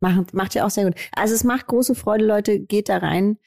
[0.00, 0.94] Macht, macht ja auch sehr gut.
[1.12, 2.60] Also es macht große Freude, Leute.
[2.60, 3.38] Geht da rein.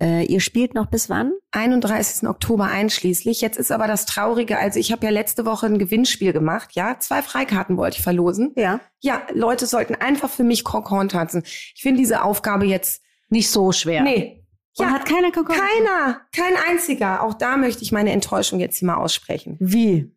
[0.00, 1.32] Äh, ihr spielt noch bis wann?
[1.50, 2.28] 31.
[2.28, 3.40] Oktober einschließlich.
[3.40, 6.98] Jetzt ist aber das Traurige, also ich habe ja letzte Woche ein Gewinnspiel gemacht, ja.
[7.00, 8.52] Zwei Freikarten wollte ich verlosen.
[8.56, 8.80] Ja.
[9.00, 11.42] Ja, Leute sollten einfach für mich Konkorn tanzen.
[11.44, 14.02] Ich finde diese Aufgabe jetzt nicht so schwer.
[14.02, 14.44] Nee.
[14.78, 15.58] Ja, hat keiner Konkorn?
[15.58, 17.22] Keiner, kein einziger.
[17.22, 19.56] Auch da möchte ich meine Enttäuschung jetzt hier mal aussprechen.
[19.60, 20.14] Wie?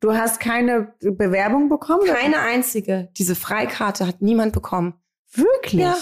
[0.00, 2.02] Du hast keine Bewerbung bekommen?
[2.06, 3.08] Keine einzige.
[3.16, 4.94] Diese Freikarte hat niemand bekommen.
[5.32, 5.80] Wirklich?
[5.82, 5.96] Ja.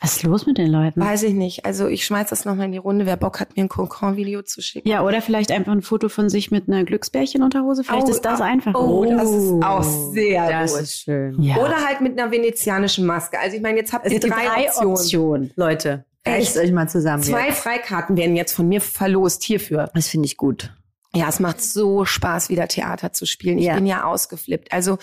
[0.00, 1.00] Was ist los mit den Leuten?
[1.00, 1.64] Weiß ich nicht.
[1.64, 3.06] Also ich schmeiß das nochmal in die Runde.
[3.06, 4.88] Wer Bock hat, mir ein Concon-Video zu schicken.
[4.88, 7.84] Ja, oder vielleicht einfach ein Foto von sich mit einer Glücksbärchenunterhose.
[7.84, 8.74] Vielleicht Oh, ist das ah, einfach.
[8.74, 10.82] oh, das ist auch sehr Das gut.
[10.82, 11.40] ist schön.
[11.40, 11.56] ja.
[11.56, 13.38] Oder halt mit einer venezianischen Maske.
[13.38, 14.92] Also ich meine, jetzt habt Es ihr gibt drei, Optionen.
[14.92, 15.52] Optionen.
[15.54, 16.56] Leute, Echt?
[16.56, 17.22] euch mal zusammen.
[17.22, 17.58] Zwei jetzt.
[17.58, 19.90] Freikarten werden jetzt von mir verlost hierfür.
[19.94, 20.72] Das finde ich gut.
[21.14, 23.58] Ja, es macht so Spaß, wieder Theater zu spielen.
[23.58, 23.74] Ich Ja.
[23.74, 24.72] bin ja ausgeflippt.
[24.72, 24.98] Also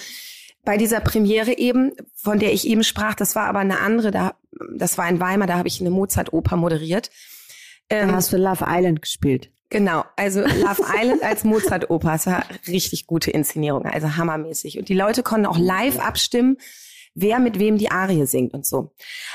[0.65, 4.35] bei dieser Premiere eben, von der ich eben sprach, das war aber eine andere, da,
[4.75, 7.09] das war in Weimar, da habe ich eine Mozart-Oper moderiert.
[7.89, 9.51] Da Ähm, hast du Love Island gespielt.
[9.69, 14.79] Genau, also Love Island als Mozart-Oper, es war richtig gute Inszenierung, also hammermäßig.
[14.79, 16.57] Und die Leute konnten auch live abstimmen,
[17.21, 18.93] wer mit wem die Arie singt und so.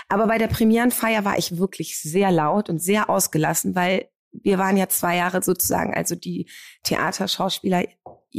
[0.09, 4.77] Aber bei der Premierenfeier war ich wirklich sehr laut und sehr ausgelassen, weil wir waren
[4.77, 6.49] ja zwei Jahre sozusagen, also die
[6.83, 7.85] Theaterschauspieler,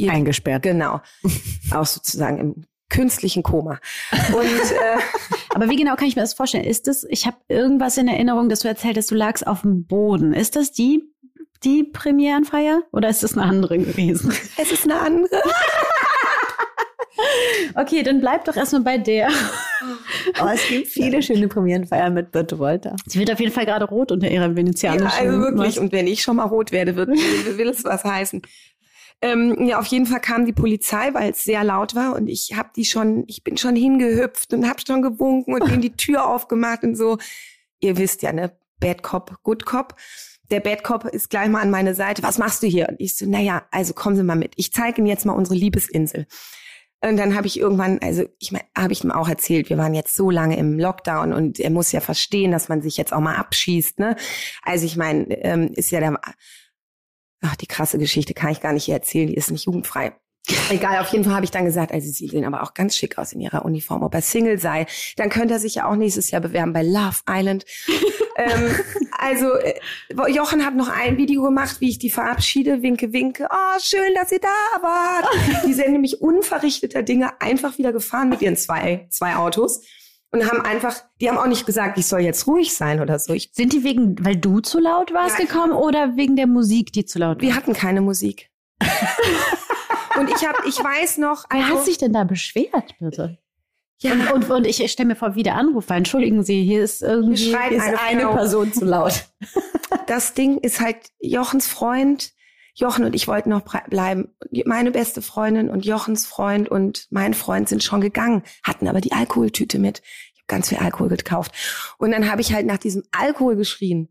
[0.08, 0.62] Eingesperrt.
[0.62, 1.00] genau,
[1.72, 3.80] auch sozusagen im künstlichen Koma.
[4.12, 4.98] Und äh,
[5.54, 6.64] Aber wie genau kann ich mir das vorstellen?
[6.64, 9.86] Ist das, ich habe irgendwas in Erinnerung, dass du erzählt hast, du lagst auf dem
[9.86, 10.34] Boden.
[10.34, 11.02] Ist das die,
[11.64, 14.34] die Premierenfeier oder ist das eine andere gewesen?
[14.58, 15.42] es ist eine andere.
[17.74, 19.28] Okay, dann bleib doch erstmal bei der.
[20.42, 22.96] Oh, es gibt viele schöne Premierenfeiern mit Birte Wolter.
[23.06, 25.06] Sie wird auf jeden Fall gerade rot unter ihrer venezianischen.
[25.06, 25.78] Ja, also wirklich.
[25.78, 27.08] Und wenn ich schon mal rot werde, wird,
[27.56, 28.42] will es was heißen.
[29.22, 32.54] Ähm, ja, auf jeden Fall kam die Polizei, weil es sehr laut war und ich
[32.54, 36.26] habe die schon, ich bin schon hingehüpft und habe schon gewunken und denen die Tür
[36.26, 37.16] aufgemacht und so.
[37.80, 39.94] Ihr wisst ja, ne, Bad Cop, Good Cop.
[40.50, 42.22] Der Bad Cop ist gleich mal an meine Seite.
[42.22, 42.88] Was machst du hier?
[42.88, 44.52] Und ich so, naja, also kommen Sie mal mit.
[44.56, 46.26] Ich zeige Ihnen jetzt mal unsere Liebesinsel.
[47.06, 49.94] Und dann habe ich irgendwann, also ich meine, habe ich ihm auch erzählt, wir waren
[49.94, 53.20] jetzt so lange im Lockdown und er muss ja verstehen, dass man sich jetzt auch
[53.20, 54.00] mal abschießt.
[54.00, 54.16] Ne?
[54.62, 56.20] Also ich meine, ähm, ist ja der,
[57.42, 60.16] ach die krasse Geschichte kann ich gar nicht hier erzählen, die ist nicht jugendfrei.
[60.70, 63.18] Egal, auf jeden Fall habe ich dann gesagt, also sie sehen aber auch ganz schick
[63.18, 64.86] aus in ihrer Uniform, ob er Single sei.
[65.16, 67.64] Dann könnte er sich ja auch nächstes Jahr bewerben bei Love Island.
[68.36, 68.76] ähm,
[69.18, 69.74] also äh,
[70.32, 73.48] Jochen hat noch ein Video gemacht, wie ich die verabschiede, winke, winke.
[73.50, 75.26] Oh, schön, dass ihr da wart.
[75.66, 79.82] Die sind nämlich unverrichteter Dinge einfach wieder gefahren mit ihren zwei, zwei Autos
[80.30, 83.32] und haben einfach, die haben auch nicht gesagt, ich soll jetzt ruhig sein oder so.
[83.32, 85.44] Ich, Sind die wegen, weil du zu laut warst, Ja.
[85.44, 87.42] gekommen oder wegen der Musik, die zu laut war?
[87.42, 88.50] wir hatten keine Musik.
[90.18, 93.38] und ich habe, ich weiß noch, Wer also, hat sich denn da beschwert, bitte?
[94.00, 95.94] ja, Und, und, und ich stelle mir vor, wie der Anrufer.
[95.96, 97.36] Entschuldigen Sie, hier ist irgendwie.
[97.36, 98.26] Hier Ist eine eine.
[98.28, 99.26] Person zu laut.
[100.06, 102.32] das Ding ist halt Jochens Freund.
[102.78, 104.36] Jochen und ich wollten noch bleiben.
[104.66, 109.12] Meine beste Freundin und Jochens Freund und mein Freund sind schon gegangen, hatten aber die
[109.12, 110.02] Alkoholtüte mit.
[110.34, 111.52] Ich habe ganz viel Alkohol gekauft.
[111.96, 114.10] Und dann habe ich halt nach diesem Alkohol geschrien.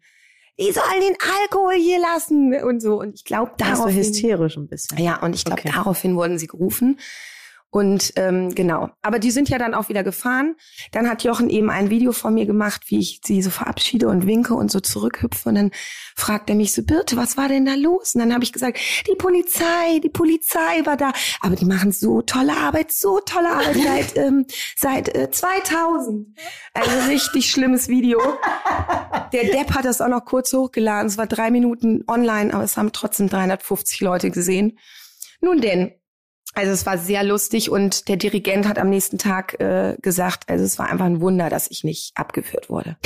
[0.60, 3.00] Die sollen den Alkohol hier lassen und so.
[3.00, 4.98] Und ich glaube, daraufhin, hysterisch ein bisschen.
[4.98, 5.72] ja, und ich glaube, Okay.
[5.74, 7.00] daraufhin wurden sie gerufen.
[7.76, 8.90] Und ähm, genau.
[9.02, 10.56] Aber die sind ja dann auch wieder gefahren.
[10.94, 14.26] Dann hat Jochen eben ein Video von mir gemacht, wie ich sie so verabschiede und
[14.26, 15.50] winke und so zurückhüpfe.
[15.50, 15.72] Und dann
[16.16, 18.16] fragt er mich so, Birte, was war denn da los?
[18.16, 21.12] Und dann habe ich gesagt, die Polizei, die Polizei war da.
[21.42, 24.46] Aber die machen so tolle Arbeit, so tolle Arbeit seit, ähm,
[24.78, 26.34] seit äh, 2000.
[26.74, 28.22] Also richtig schlimmes Video.
[29.34, 31.08] Der Depp hat das auch noch kurz hochgeladen.
[31.08, 34.80] Es war drei Minuten online, aber es haben trotzdem 350 Leute gesehen.
[35.42, 35.92] Nun denn,
[36.54, 40.64] also es war sehr lustig und der Dirigent hat am nächsten Tag äh, gesagt, also
[40.64, 42.98] es war einfach ein Wunder, dass ich nicht abgeführt wurde.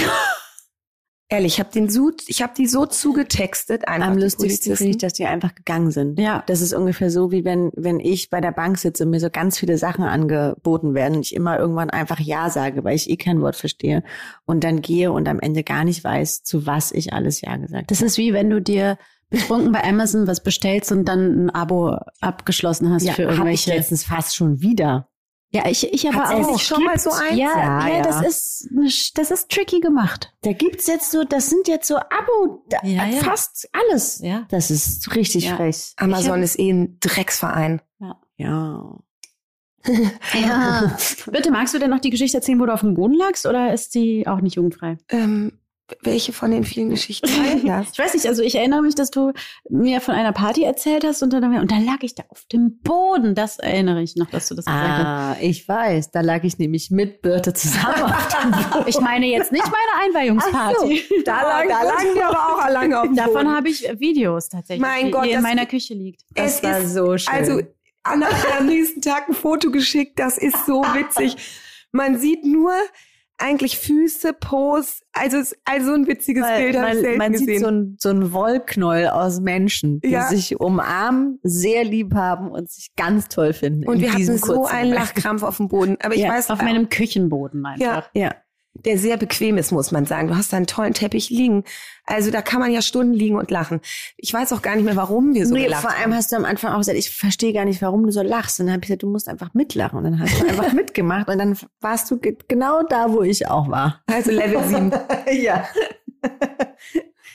[1.32, 4.08] Ehrlich, ich habe den so, ich habe die so zugetextet einfach.
[4.08, 6.18] Am lustigsten finde ich, dass die einfach gegangen sind.
[6.18, 6.44] Ja.
[6.48, 9.30] Das ist ungefähr so, wie wenn, wenn ich bei der Bank sitze und mir so
[9.30, 13.18] ganz viele Sachen angeboten werden und ich immer irgendwann einfach Ja sage, weil ich eh
[13.18, 14.04] kein Wort verstehe
[14.46, 17.92] und dann gehe und am Ende gar nicht weiß, zu was ich alles Ja gesagt
[17.92, 18.98] Das ist wie wenn du dir
[19.30, 23.38] betrunken bei Amazon was bestellst und dann ein Abo abgeschlossen hast Ja, für hab ich
[23.38, 23.74] irgendwelche.
[23.76, 25.08] letztens fast schon wieder.
[25.52, 26.52] Ja, ich, ich aber Hat's auch.
[26.52, 27.32] nicht schon mal so eins?
[27.38, 28.02] Ja, ja, Ja, ja.
[28.04, 28.70] das ist
[29.16, 30.32] das ist tricky gemacht.
[30.44, 33.22] Da gibt's jetzt so, das sind jetzt so Abo, da, Ja, ja.
[33.24, 34.20] fast alles.
[34.20, 34.46] Ja.
[34.50, 35.56] Das ist richtig Ja.
[35.56, 35.94] frech.
[35.98, 37.82] Amazon ist eh ein Drecksverein.
[38.00, 38.20] Ja.
[40.34, 40.96] Ja.
[41.32, 43.74] Bitte, magst du denn noch die Geschichte erzählen, wo du auf dem Boden lagst oder
[43.74, 44.98] ist die auch nicht jugendfrei?
[45.10, 45.54] Ähm,
[46.02, 47.88] welche von den vielen Geschichten teilen das?
[47.94, 49.32] Ich weiß nicht, also ich erinnere mich, dass du
[49.70, 52.80] mir von einer Party erzählt hast und dann, und dann lag ich da auf dem
[52.82, 53.36] Boden.
[53.36, 55.06] Das erinnere ich noch, dass du das gesagt hast.
[55.06, 56.12] Ah, ich weiß.
[56.12, 58.86] Da lag ich nämlich mit Birte zusammen auf dem Boden.
[58.88, 61.04] Ich meine jetzt nicht meine Einweihungsparty.
[61.26, 63.56] Da da lagen wir aber auch lange auf dem Davon Boden.
[63.56, 66.22] habe ich Videos tatsächlich, Mein die Gott, die in meiner Küche liegt.
[66.36, 67.34] Das Es war ist- so schön.
[67.34, 67.62] Also
[68.04, 71.36] Anna hat mir am nächsten Tag ein Foto geschickt, das ist so witzig.
[71.92, 72.72] Man sieht nur
[73.40, 77.48] eigentlich Füße, Pose, also es- also ein witziges Bild habe ich weil selten man gesehen.
[77.48, 80.28] sieht so ein, so ein Wollknäuel aus Menschen, die Ja.
[80.28, 83.88] sich umarmen, sehr lieb haben und sich ganz toll finden.
[83.88, 84.94] und in wir hatten diesem so einen.
[84.94, 85.98] Lachkrampf auf dem Boden.
[86.04, 88.10] Aber ich Ja, weiß, Auf meinem Küchenboden einfach.
[88.14, 88.36] ja, Ja.
[88.74, 90.28] Der sehr bequem ist, muss man sagen.
[90.30, 91.64] Du hast da einen tollen Teppich liegen.
[92.06, 93.82] Also da kann man ja Stunden liegen und lachen.
[94.16, 96.38] Ich weiß auch gar nicht mehr, warum wir so nee, gelacht vor allem hast du
[96.38, 98.60] am Anfang auch gesagt, ich verstehe gar nicht, warum du so lachst.
[98.60, 99.98] Und dann habe ich gesagt, du musst einfach mitlachen.
[99.98, 101.28] Und dann hast du einfach mitgemacht.
[101.30, 104.02] Und dann warst du ge- genau da, wo ich auch war.
[104.08, 104.92] Also Level 7.
[105.44, 105.68] ja.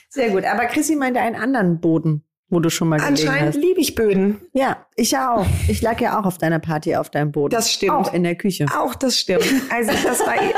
[0.09, 0.45] Sehr gut.
[0.45, 3.61] Aber Chrissy meinte einen anderen Boden, wo du schon mal gelegen Anscheinend hast.
[3.61, 4.41] liebe ich Böden.
[4.53, 5.45] Ja, ich ja auch.
[5.67, 7.51] Ich lag ja auch auf deiner Party auf deinem Boden.
[7.51, 7.91] Das stimmt.
[7.91, 8.65] Auch in der Küche.
[8.77, 9.45] Auch das stimmt.
[9.69, 10.51] Also das war ja,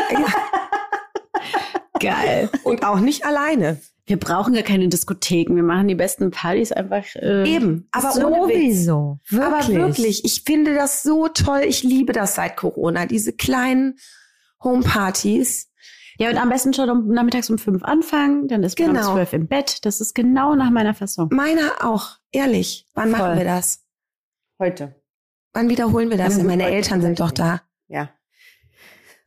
[2.00, 2.50] Geil.
[2.64, 3.80] und auch nicht alleine.
[4.06, 5.54] Wir brauchen gar keine Diskotheken.
[5.56, 7.04] Wir machen die besten Partys einfach.
[7.16, 8.56] Äh, Eben, aber ohne Witz.
[8.56, 9.20] Sowieso.
[9.30, 9.56] Wirklich.
[9.56, 11.62] Aber wirklich, ich finde das so toll.
[11.68, 13.06] Ich liebe das seit Corona.
[13.06, 13.98] Diese kleinen
[14.64, 15.70] Homepartys.
[16.20, 19.10] Ja, und am besten schon um, nachmittags um fünf anfangen, dann ist man Genau.
[19.10, 19.86] um zwölf im Bett.
[19.86, 21.30] Das ist genau nach meiner Fassung.
[21.32, 22.16] Meiner auch.
[22.32, 22.88] Ehrlich.
[22.94, 23.20] Wann Voll.
[23.20, 23.84] machen wir das?
[24.60, 24.96] Heute.
[25.54, 26.38] Wann wiederholen wir das?
[26.38, 27.62] Ja, Meine Eltern sind doch da.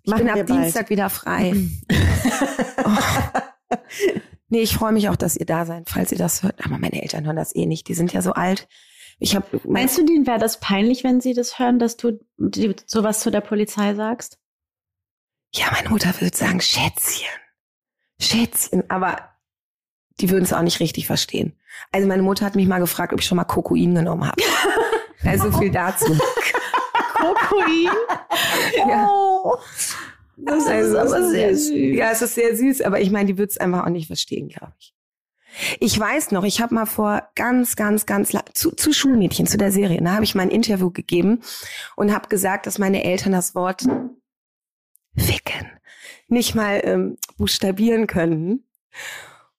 [0.05, 0.17] Ja.
[0.17, 0.49] Ich Machen bin ab bald.
[0.49, 1.55] Dienstag wieder frei.
[2.85, 3.77] oh.
[4.53, 6.65] Nee, ich freue mich auch, dass ihr da seid, falls ihr das hört.
[6.65, 7.87] Aber meine Eltern hören das eh nicht.
[7.87, 8.69] Die sind ja so alt.
[9.21, 12.19] Ich habe Meinst du, denen wäre das peinlich, wenn sie das hören, dass du
[12.87, 14.39] sowas zu der Polizei sagst?
[15.55, 17.29] Ja, meine Mutter würde sagen, Schätzchen.
[18.19, 18.91] Schätzchen.
[18.91, 19.31] Aber
[20.21, 21.57] die würden es auch nicht richtig verstehen.
[21.93, 24.43] Also meine Mutter hat mich mal gefragt, ob ich schon mal Kokain genommen habe.
[25.25, 26.07] also so viel dazu.
[27.21, 27.91] Kokain?
[28.77, 29.09] Ja.
[29.09, 29.57] Oh.
[30.37, 31.97] Das ist aber sehr süß.
[31.97, 34.49] Ja, es ist sehr süß, aber ich meine, die wird es einfach auch nicht verstehen,
[34.49, 34.95] glaube ich.
[35.81, 39.59] Ich weiß noch, ich habe mal vor ganz, ganz, ganz lang, zu, zu Schulmädchen, zu
[39.59, 41.41] der Serie, da habe ich mal ein Interview gegeben
[41.97, 43.87] und habe gesagt, dass meine Eltern das Wort
[45.17, 45.67] ficken
[46.31, 48.65] nicht mal ähm, buchstabieren können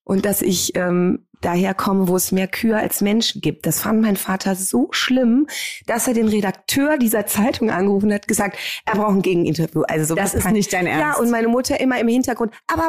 [0.04, 3.66] und dass ich ähm, daher komme, wo es mehr Kühe als Menschen gibt.
[3.66, 5.46] Das fand mein Vater so schlimm,
[5.86, 9.82] dass er den Redakteur dieser Zeitung angerufen hat, gesagt, er braucht ein Gegeninterview.
[9.82, 11.20] Also so Das ist nicht dein Ja, Ernst.
[11.20, 12.52] und meine Mutter immer im Hintergrund.
[12.66, 12.88] Aber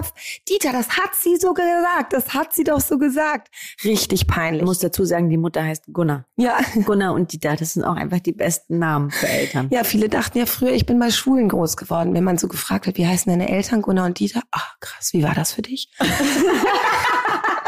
[0.49, 2.13] Dieter, das hat sie so gesagt.
[2.13, 3.49] Das hat sie doch so gesagt.
[3.83, 4.61] Richtig peinlich.
[4.61, 6.25] Ich muss dazu sagen, die Mutter heißt Gunnar.
[6.37, 6.57] ja.
[6.85, 9.67] Gunnar und Dieter, das sind auch einfach die besten Namen für Eltern.
[9.71, 12.13] Ja, viele dachten ja früher, ich bin bei Schwulen groß geworden.
[12.13, 14.41] Wenn man so gefragt hat, wie heißen deine Eltern, Gunnar und Dieter?
[14.51, 15.89] Ach, krass, wie war das für dich?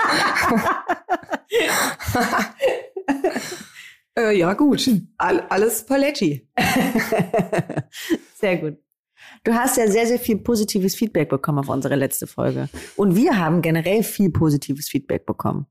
[4.18, 4.90] äh, ja, gut.
[5.18, 6.48] All, alles Paletti.
[8.36, 8.78] Sehr gut.
[9.44, 12.70] Du hast ja sehr, sehr viel positives Feedback bekommen auf unsere letzte Folge.
[12.96, 15.68] Und wir haben generell viel positives Feedback bekommen.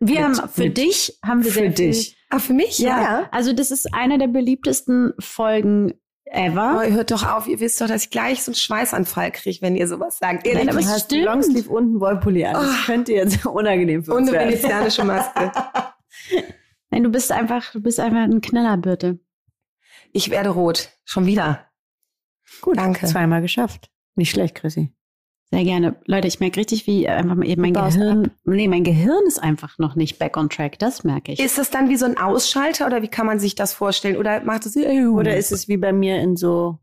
[0.00, 2.16] Wir Mit- haben für mit- dich haben wir für sehr dich.
[2.30, 2.78] Ah, für mich?
[2.78, 3.28] Ja.
[3.30, 5.94] Also das ist eine der beliebtesten Folgen
[6.26, 6.82] ever.
[6.86, 9.76] Oh, hört doch auf, ihr wisst doch, dass ich gleich so einen Schweißanfall kriege, wenn
[9.76, 10.44] ihr sowas sagt.
[10.46, 11.24] Nein, Ehrlich, aber Du hast stimmt.
[11.24, 12.54] Longsleeve und einen Wollpulli an.
[12.54, 12.86] Das Oh.
[12.86, 14.50] könnte jetzt unangenehm für und uns eine werden.
[14.50, 15.52] venezianische Maske.
[16.90, 19.18] Nein, du bist einfach, du bist einfach ein Knallerbürte.
[20.12, 20.90] Ich werde rot.
[21.04, 21.66] Schon wieder.
[22.60, 23.06] Gut, Danke.
[23.06, 23.90] zweimal geschafft.
[24.14, 24.92] Nicht schlecht, Chrissy.
[25.54, 25.94] Sehr gerne.
[26.06, 29.78] Leute, ich merke richtig, wie einfach mal eben mein Gehirn, nee, mein Gehirn ist einfach
[29.78, 30.80] noch nicht back on track.
[30.80, 31.38] Das merke ich.
[31.38, 34.16] Ist das dann wie so ein Ausschalter oder wie kann man sich das vorstellen?
[34.16, 36.80] Oder macht es Oder ist es wie bei mir in so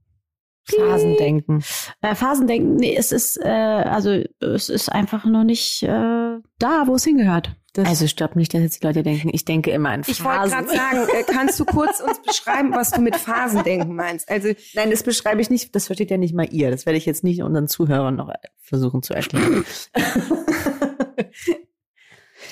[0.63, 1.65] Phasendenken?
[2.01, 6.95] Äh, Phasendenken, nee, es ist, äh, also es ist einfach noch nicht äh, da, wo
[6.95, 7.53] es hingehört.
[7.73, 10.11] Das, Also ich glaube nicht, dass jetzt die Leute denken, ich denke immer an Phasen.
[10.11, 14.29] Ich wollte gerade sagen, äh, kannst du kurz uns beschreiben, was du mit Phasendenken meinst?
[14.29, 16.69] Also Nein, das beschreibe ich nicht, das versteht ja nicht mal ihr.
[16.69, 18.29] Das werde ich jetzt nicht unseren Zuhörern noch
[18.59, 19.63] versuchen zu erklären.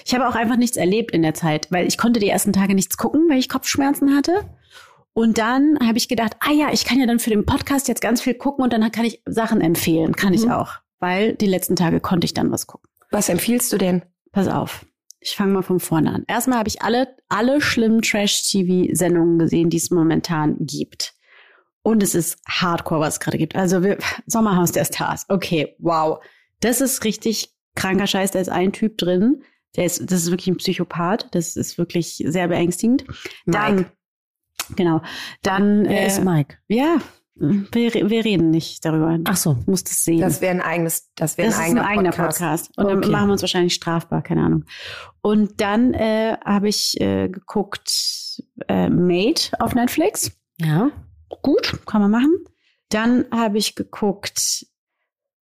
[0.05, 2.73] ich habe auch einfach nichts erlebt in der Zeit, weil ich konnte die ersten Tage
[2.75, 4.45] nichts gucken, weil ich Kopfschmerzen hatte.
[5.13, 8.01] Und dann habe ich gedacht, ah ja, ich kann ja dann für den Podcast jetzt
[8.01, 10.15] ganz viel gucken und dann kann ich Sachen empfehlen.
[10.15, 10.51] Kann ich Mhm.
[10.51, 10.73] auch.
[10.99, 12.89] Weil die letzten Tage konnte ich dann was gucken.
[13.12, 14.03] was empfiehlst du denn?
[14.32, 14.86] Pass auf.
[15.21, 16.23] Ich fange mal von vorne an.
[16.27, 21.13] Erstmal habe ich alle, alle schlimmen Trash-TV-Sendungen gesehen, die es momentan gibt.
[21.82, 23.55] Und es ist Hardcore, was es gerade gibt.
[23.55, 25.25] Also wir, Sommerhaus der Stars.
[25.29, 26.23] Okay, wow.
[26.62, 28.32] Das ist richtig kranker Scheiß.
[28.32, 29.43] Da ist ein Typ drin.
[29.75, 31.27] Der ist, das ist wirklich ein Psychopath.
[31.32, 33.05] Das ist wirklich sehr beängstigend.
[33.45, 33.91] Dann, Mike.
[34.75, 35.01] genau.
[35.41, 36.58] Dann, Wer äh, ist Mike?
[36.67, 36.97] ja,
[37.39, 39.17] wir, wir reden nicht darüber.
[39.25, 39.54] Ach so.
[39.54, 40.19] Du musst es sehen.
[40.21, 42.39] Das wäre ein eigenes, das wäre Das ein ist ein eigener eigener Podcast.
[42.39, 42.78] Podcast.
[42.78, 43.10] Und dann Okay.
[43.10, 44.65] machen wir uns wahrscheinlich strafbar, keine Ahnung.
[45.21, 50.32] Und dann äh, habe ich äh, geguckt äh, Made auf Netflix.
[50.60, 50.91] Ja.
[51.41, 52.34] Gut, kann man machen.
[52.89, 54.65] Dann habe ich geguckt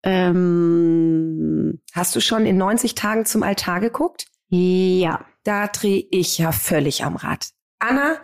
[0.05, 4.27] ähm, Hast du schon in 90 Tagen zum Altar geguckt?
[4.49, 5.25] ja.
[5.45, 7.49] Da drehe ich ja völlig am Rad.
[7.81, 8.15] Anna,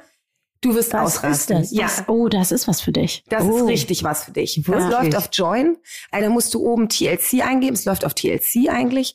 [0.60, 1.58] du wirst Was ausrasten.
[1.58, 1.78] ist das?
[1.78, 3.24] Ja, Das, oh, das ist was für dich.
[3.28, 3.58] das Oh.
[3.58, 4.58] ist richtig was für dich.
[4.58, 4.90] Es Wirklich?
[4.90, 5.76] läuft auf Join.
[6.10, 7.74] Also da musst du oben TLC eingeben.
[7.74, 9.14] Es läuft auf TLC eigentlich.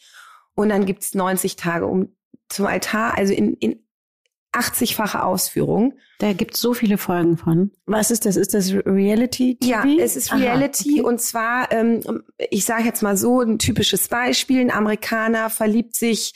[0.56, 2.10] Und dann gibt's 90 Tage um
[2.50, 3.18] zum Altar.
[3.18, 3.80] Also in, in
[4.54, 5.94] 80-fache Ausführung.
[6.20, 7.72] Da gibt es so viele Folgen von.
[7.88, 8.36] Was ist das?
[8.36, 9.58] Ist das Reality?
[9.60, 9.68] -TV?
[9.68, 11.02] Ja, es ist Reality Aha, okay.
[11.02, 12.02] und zwar, ähm,
[12.52, 16.34] ich sage jetzt mal so, ein typisches Beispiel, ein Amerikaner verliebt sich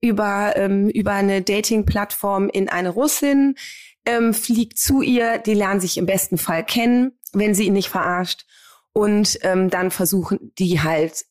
[0.00, 3.56] über, ähm, über eine Dating-Plattform in eine Russin,
[4.06, 7.88] ähm, fliegt zu ihr, die lernen sich im besten Fall kennen, wenn sie ihn nicht
[7.88, 8.46] verarscht.
[8.92, 11.24] Und ähm, dann versuchen die halt,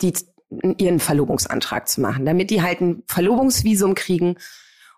[0.00, 0.12] die
[0.78, 4.36] ihren Verlobungsantrag zu machen, damit die halt ein Verlobungsvisum kriegen,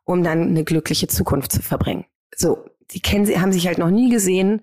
[0.05, 2.05] um dann eine glückliche Zukunft zu verbringen.
[2.37, 4.63] So, die kennen sie, haben sich halt noch nie gesehen.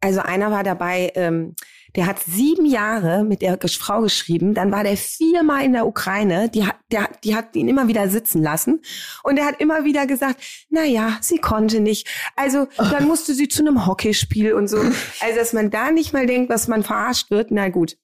[0.00, 1.54] Also einer war dabei, ähm,
[1.96, 6.48] der hat sieben Jahre mit der Frau geschrieben, dann war der viermal in der Ukraine,
[6.48, 8.80] die hat, der, die hat ihn immer wieder sitzen lassen
[9.22, 12.08] und er hat immer wieder gesagt, na ja, sie konnte nicht.
[12.36, 14.78] Also dann musste sie zu einem Hockeyspiel und so.
[14.78, 17.96] Also dass man da nicht mal denkt, dass man verarscht wird, na gut.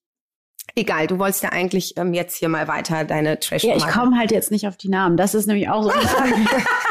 [0.74, 4.18] Egal, du wolltest ja eigentlich ähm, jetzt hier mal weiter deine trash Ja, ich komme
[4.18, 5.16] halt jetzt nicht auf die Namen.
[5.16, 5.90] Das ist nämlich auch so.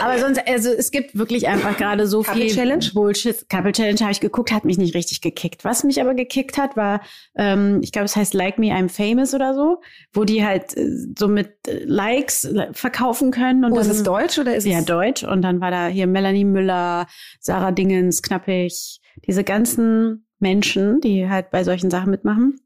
[0.00, 2.84] Aber sonst, also es gibt wirklich einfach gerade so Couple viel Challenge?
[2.94, 3.48] Bullshit.
[3.48, 5.64] Couple Challenge habe ich geguckt, hat mich nicht richtig gekickt.
[5.64, 7.00] Was mich aber gekickt hat, war,
[7.36, 9.80] ähm, ich glaube, es heißt Like Me, I'm Famous oder so,
[10.12, 10.86] wo die halt äh,
[11.18, 13.64] so mit äh, Likes äh, verkaufen können.
[13.64, 15.24] Und Oh, dann, ist es Deutsch oder ist ja, es Deutsch.
[15.24, 17.06] Und dann war da hier Melanie Müller,
[17.40, 22.60] Sarah Dingens, Knappig, diese ganzen Menschen, die halt bei solchen Sachen mitmachen.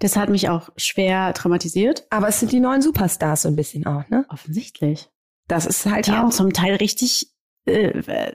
[0.00, 2.06] Das hat mich auch schwer traumatisiert.
[2.10, 4.24] Aber es sind die neuen Superstars so ein bisschen auch, ne?
[4.28, 5.08] Offensichtlich.
[5.48, 6.32] Das ist halt Die haben auch.
[6.32, 7.30] zum Teil richtig
[7.66, 8.32] äh,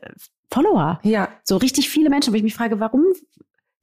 [0.52, 1.00] Follower.
[1.04, 3.04] Ja, So richtig viele Menschen, wo ich mich frage, warum,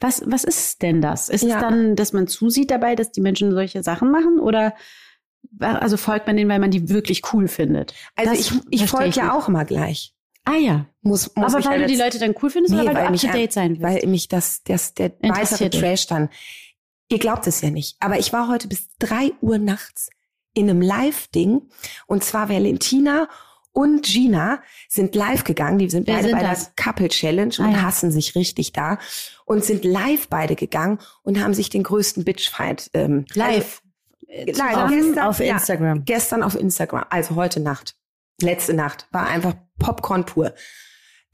[0.00, 1.28] was, was ist denn das?
[1.28, 1.56] Ist Ja.
[1.56, 4.74] es dann, dass man zusieht dabei, dass die Menschen solche Sachen machen oder
[5.60, 7.94] also folgt man denen, weil man die wirklich cool findet?
[8.16, 10.12] also Das ich, ich folge ja auch immer gleich.
[10.44, 10.86] Ah ja.
[11.02, 13.14] Muss, muss Aber weil du die Leute dann cool findest Nee, oder weil, weil du
[13.14, 13.82] up to date sein willst?
[13.82, 15.80] weil mich das, das der dich.
[15.80, 16.28] Trash dann.
[17.08, 20.08] Ihr glaubt es ja nicht, aber ich war heute bis drei Uhr nachts
[20.56, 21.62] in einem Live-Ding
[22.06, 23.28] und zwar Valentina
[23.72, 25.78] und Gina sind live gegangen.
[25.78, 26.74] Die sind Wer beide sind bei das?
[26.74, 27.82] der Couple Challenge Ah, und ja.
[27.82, 28.98] hassen sich richtig da
[29.44, 33.82] und sind live beide gegangen und haben sich den größten Bitchfight ähm, Live.
[34.28, 36.04] Also, live Auf, gestern, auf ja, Instagram.
[36.06, 37.94] gestern auf Instagram, also heute Nacht,
[38.40, 40.54] letzte Nacht war einfach Popcorn pur.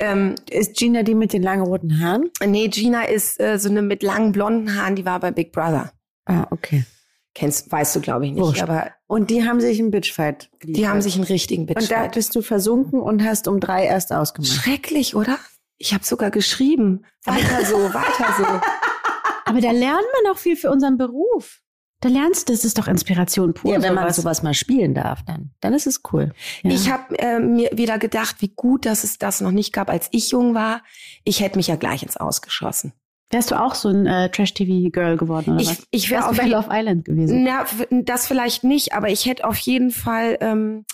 [0.01, 2.29] Ähm, Ist Gina die mit den langen roten Haaren?
[2.45, 5.93] Nee, Gina ist äh, so eine mit langen blonden Haaren, die war bei Big Brother.
[6.25, 6.85] Ah, okay.
[7.35, 8.43] Kennst, weißt du, glaube ich, nicht.
[8.43, 8.63] Wurscht.
[8.63, 12.35] Aber Und die haben sich einen Bitchfight die haben sich einen richtigen Und da bist
[12.35, 14.53] du versunken und hast um drei erst ausgemacht.
[14.53, 15.39] Schrecklich, oder?
[15.79, 17.05] Ich habe sogar geschrieben.
[17.25, 18.45] Weiter so, weiter so.
[19.45, 21.61] Aber da lernt man auch viel für unseren Beruf.
[22.01, 23.73] Da lernst du, das ist doch Inspiration pur.
[23.73, 24.17] Ja, wenn man sowas.
[24.17, 25.53] sowas mal spielen darf, dann.
[25.61, 26.33] Dann ist es cool.
[26.63, 26.71] Ja.
[26.73, 30.09] Ich habe äh, mir wieder gedacht, wie gut, dass es das noch nicht gab, als
[30.11, 30.83] ich jung war.
[31.25, 32.93] Ich hätte mich ja gleich ins Ausgeschossen.
[33.33, 35.87] Wärst du auch so ein äh, Trash-TV-Girl geworden oder Ich, was?
[35.91, 37.45] ich wäre auf bei Love Island gewesen?
[37.45, 40.85] Na, das vielleicht nicht, aber ich hätte auf jeden Fall, ähm,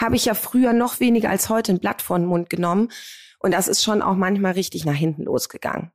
[0.00, 2.90] habe ich ja früher noch weniger als heute ein Blatt vor den Mund genommen.
[3.38, 5.92] Und das ist schon auch manchmal richtig nach hinten losgegangen.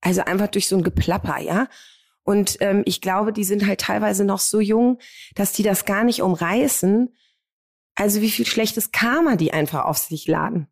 [0.00, 1.66] Also einfach durch so ein Geplapper, ja.
[2.22, 4.98] Und ähm, ich glaube, die sind halt teilweise noch so jung,
[5.34, 7.12] dass die das gar nicht umreißen.
[7.96, 10.68] Also wie viel schlechtes Karma die einfach auf sich laden.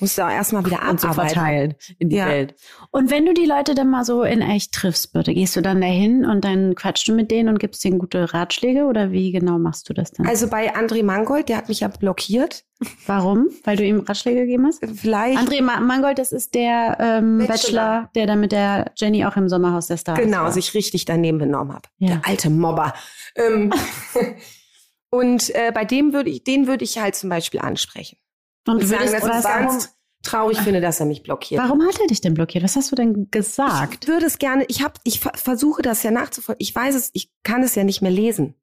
[0.00, 1.34] Musst du auch erstmal wieder Und so abarbeiten.
[1.34, 2.26] verteilen in die Ja.
[2.28, 2.54] Welt.
[2.90, 5.80] Und wenn du die Leute dann mal so in echt triffst, bitte, gehst du dann
[5.80, 9.58] dahin und dann quatschst du mit denen und gibst denen gute Ratschläge oder wie genau
[9.58, 10.26] machst du das dann?
[10.26, 12.64] Also bei André Mangold, der hat mich ja blockiert.
[13.06, 13.48] Warum?
[13.64, 14.84] Weil du ihm Ratschläge gegeben hast?
[14.94, 15.38] Vielleicht.
[15.38, 17.48] André Ma Mangold, das ist der ähm, Bachelor.
[17.48, 18.10] Bachelor.
[18.14, 20.52] der dann mit der Jenny auch im Sommerhaus der Stars genau, war.
[20.52, 21.88] sich richtig daneben benommen habe.
[21.98, 22.08] Ja.
[22.08, 22.92] Der alte Mobber.
[23.34, 23.72] Ähm,
[25.10, 28.18] und äh, bei dem würde ich, den würde ich halt zum Beispiel ansprechen.
[28.66, 31.62] Und du sagen, würdest dass warum, ganz traurig finde, dass er mich blockiert.
[31.62, 32.64] warum hat er dich denn blockiert?
[32.64, 34.04] Was hast du denn gesagt?
[34.04, 36.56] Ich würde es gerne, ich habe, ich ver- versuche das ja nachzuvollziehen.
[36.66, 38.54] Ich weiß es, ich kann es ja nicht mehr lesen.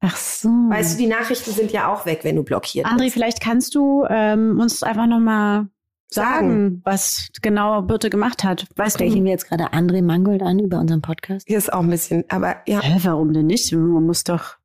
[0.00, 0.48] Ach so.
[0.48, 3.14] Weißt du, die Nachrichten sind ja auch weg, wenn du blockiert André, bist.
[3.14, 5.68] vielleicht kannst du ähm, uns einfach nochmal
[6.10, 8.66] sagen, was genau Birte gemacht hat.
[8.76, 11.46] Weißt du, Sprechen wir jetzt gerade André Mangold an über unseren Podcast?
[11.48, 13.72] Hier ist auch ein bisschen, aber ja, Hä, warum denn nicht?
[13.72, 14.56] Man muss doch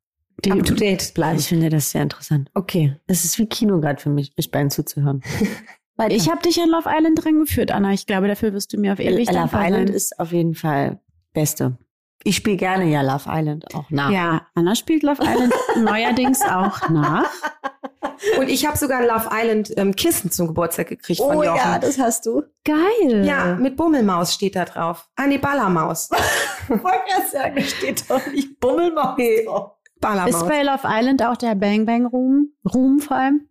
[0.44, 1.38] die, up to date bleiben.
[1.38, 2.50] Ich finde das sehr interessant.
[2.54, 5.22] Okay, es ist wie Kino gerade für mich, euch beiden zuzuhören.
[5.96, 6.14] Weiter.
[6.14, 7.92] Ich habe dich an Love Island dran geführt, Anna.
[7.92, 9.88] Ich glaube, dafür wirst du mir auf ewig Love Island sein.
[9.88, 10.98] ist auf jeden Fall
[11.34, 11.76] Beste.
[12.22, 14.10] Ich spiele gerne ja Love Island auch nach.
[14.10, 17.28] Ja, Anna spielt Love Island neuerdings auch nach.
[18.38, 21.56] Und ich habe sogar ein Love Island ähm, Kissen zum Geburtstag gekriegt von Oh Jochen.
[21.56, 22.42] ja, das hast du.
[22.64, 23.24] Geil.
[23.24, 25.08] Ja, mit Bummelmaus steht da drauf.
[25.16, 26.10] Ah, nee, Ballermaus.
[26.68, 29.16] Wollte gerade sagen, steht doch nicht Bummelmaus.
[30.00, 30.34] Ballermaus.
[30.42, 32.52] Ist bei Love Island auch der Bang Bang Room?
[32.74, 33.46] Room vor allem?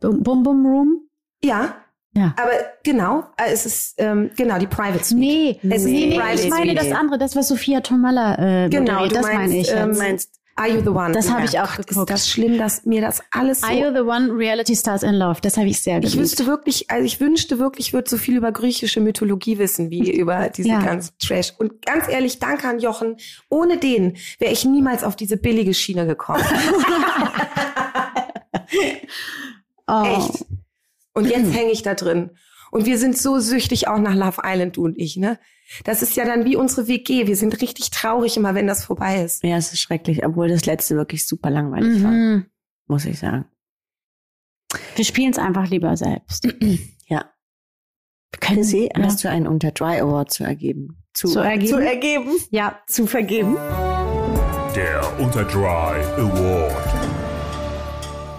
[0.00, 1.00] Bum Bum Room?
[1.44, 1.74] ja,
[2.16, 2.34] Ja.
[2.36, 2.50] aber
[2.82, 5.18] genau, äh, es ist ähm, genau die Private Suite.
[5.20, 6.78] Nee, Es ist nee, die nee, Private ich meine Suite.
[6.90, 9.98] das andere, das, was Sophia Tomalla äh, Genau, moderiert, das meinst, meine ich ähm, jetzt.
[9.98, 11.12] meinst Are You the One?
[11.12, 12.10] Das habe ich auch Gott, geguckt.
[12.10, 13.66] Ist das schlimm, dass mir das alles so...
[13.66, 15.40] Are You the One Reality Stars in Love?
[15.40, 16.14] Das habe ich sehr geliebt.
[16.14, 19.90] ich wüsste wirklich, also ich wünschte wirklich, ich würde so viel über griechische Mythologie wissen,
[19.90, 20.82] wie über diese Ja.
[20.82, 21.54] ganzen Trash.
[21.58, 23.16] Und ganz ehrlich, danke an Jochen.
[23.48, 26.44] Ohne den wäre ich niemals auf diese billige Schiene gekommen.
[29.86, 30.02] oh.
[30.04, 30.44] Echt.
[31.14, 32.30] Und jetzt hänge ich da drin.
[32.70, 35.38] Und wir sind so süchtig auch nach Love Island, du und ich, ne?
[35.84, 37.26] Das ist ja dann wie unsere WG.
[37.26, 39.42] Wir sind richtig traurig immer, wenn das vorbei ist.
[39.44, 42.46] Ja, es ist schrecklich, obwohl das letzte wirklich super langweilig war, Mhm.
[42.86, 43.44] muss ich sagen.
[44.96, 46.46] Wir spielen es einfach lieber selbst.
[47.08, 47.28] Ja.
[48.32, 49.02] Wir können Chrissy, ja.
[49.02, 51.02] hast du einen Unter Dry Award zu ergeben?
[51.12, 51.66] Zu ergeben?
[51.66, 52.30] Zu ergeben?
[52.50, 53.56] Ja, Zu vergeben?
[54.76, 55.64] Der Unterdry
[56.16, 56.89] Award.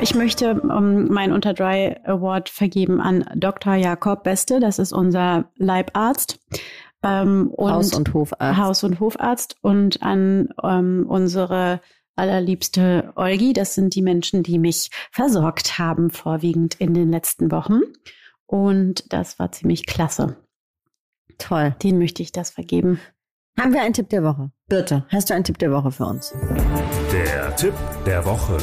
[0.02, 3.76] Ich möchte um, meinen Unterdry Award vergeben an Dr.
[3.76, 4.60] Jakob Beste.
[4.60, 6.40] Das ist unser Leibarzt.
[7.04, 8.58] Ähm, und Haus- und Hofarzt.
[8.58, 11.82] Haus- und Hofarzt und an ähm, unsere
[12.16, 13.54] allerliebste Olgi.
[13.54, 17.82] Das sind die Menschen, die mich versorgt haben, vorwiegend in den letzten Wochen.
[18.46, 20.36] Und das war ziemlich klasse.
[21.38, 21.76] Toll.
[21.82, 23.00] Den möchte ich das vergeben.
[23.60, 24.52] Haben wir einen Tipp der Woche?
[24.68, 26.34] Birte, hast du einen Tipp der Woche für uns?
[27.12, 27.74] Der Tipp
[28.06, 28.58] der Woche.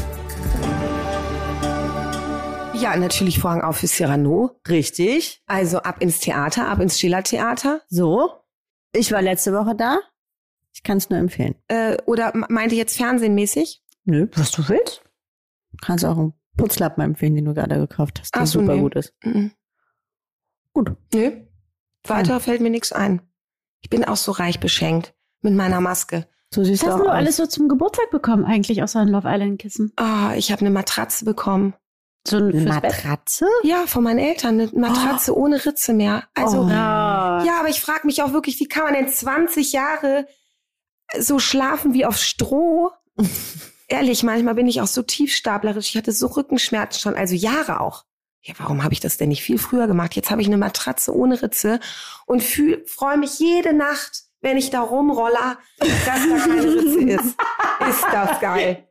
[2.80, 4.60] Ja, natürlich Vorhang auf für Cyrano.
[4.68, 5.42] Richtig.
[5.46, 7.82] Also ab ins Theater, ab ins Schillertheater.
[7.88, 8.30] So.
[8.92, 9.98] Ich war letzte Woche da.
[10.72, 11.56] Ich kann es nur empfehlen.
[11.66, 13.82] Äh, oder meinte jetzt fernsehenmäßig?
[14.04, 15.02] Nö, was du willst.
[15.82, 18.80] Kannst auch einen Putzlappen empfehlen, den du gerade gekauft hast, der Ach so, super nee.
[18.80, 19.12] gut ist.
[19.24, 19.52] Mhm.
[20.72, 20.92] Gut.
[21.12, 21.32] Nö.
[22.04, 23.20] Weiter fällt mir nichts ein.
[23.80, 26.28] Ich bin auch so reich beschenkt mit meiner Maske.
[26.54, 27.16] So siehst Was du hast auch du aus.
[27.16, 29.92] alles so zum Geburtstag bekommen eigentlich, außer ein Love Island Kissen?
[29.96, 31.74] Ah, ich habe eine Matratze bekommen.
[32.28, 32.92] So ein Eine fürs Bett?
[33.04, 33.46] Matratze?
[33.62, 34.60] Ja, von meinen Eltern.
[34.60, 36.24] Eine Matratze ohne Ritze mehr.
[36.34, 36.68] Also, Oh.
[36.68, 37.42] Ja.
[37.44, 40.26] ja, aber ich frage mich auch wirklich, wie kann man denn 20 Jahre
[41.18, 42.90] so schlafen wie auf Stroh?
[43.88, 45.88] Ehrlich, manchmal bin ich auch so tiefstaplerisch.
[45.90, 48.04] Ich hatte so Rückenschmerzen schon, also Jahre auch.
[48.42, 50.14] Ja, warum habe ich das denn nicht viel früher gemacht?
[50.14, 51.80] Jetzt habe ich eine Matratze ohne Ritze
[52.26, 57.34] und freue mich jede Nacht, wenn ich da rumroller, dass da keine Ritze ist.
[57.88, 58.87] Ist das geil.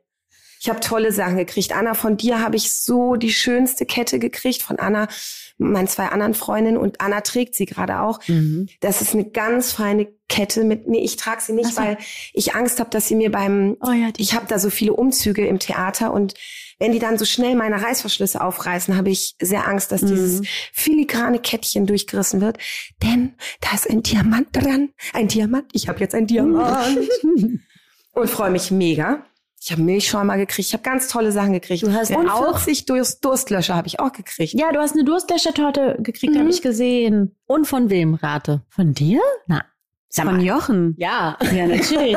[0.68, 1.72] Ich habe tolle Sachen gekriegt.
[1.72, 4.60] Anna, von dir habe ich so die schönste Kette gekriegt.
[4.60, 5.08] Von Anna,
[5.56, 6.76] meinen zwei anderen Freundinnen.
[6.76, 8.20] Und Anna trägt sie gerade auch.
[8.28, 8.68] Mhm.
[8.80, 11.80] Das ist eine ganz feine Kette mit, nee, ich trage sie nicht, so.
[11.80, 11.96] weil
[12.34, 15.46] ich Angst habe, dass sie mir beim, Oh ja, ich habe da so viele Umzüge
[15.46, 16.34] im Theater und
[16.78, 20.42] wenn die dann so schnell meine Reißverschlüsse aufreißen, habe ich sehr Angst, dass dieses
[20.74, 22.58] filigrane Kettchen durchgerissen wird.
[23.02, 24.90] Denn da ist ein Diamant dran.
[25.14, 25.70] Ein Diamant.
[25.72, 27.08] Ich habe jetzt ein Diamant.
[28.12, 29.24] und freue mich mega.
[29.60, 30.68] Ich habe Milchschäumer gekriegt.
[30.68, 31.82] Ich habe ganz tolle Sachen gekriegt.
[31.82, 34.54] Du hast und auch- 40 Durst Durstlöscher habe ich auch gekriegt.
[34.54, 36.38] Ja, du hast eine Durstlöschertorte gekriegt, Mhm.
[36.40, 37.36] habe ich gesehen.
[37.46, 38.62] Und von wem, rate?
[38.68, 39.20] Von dir?
[39.46, 39.64] Na,
[40.08, 40.44] sag Von mal.
[40.44, 40.94] Jochen.
[40.98, 41.36] Ja.
[41.52, 42.16] Ja, natürlich.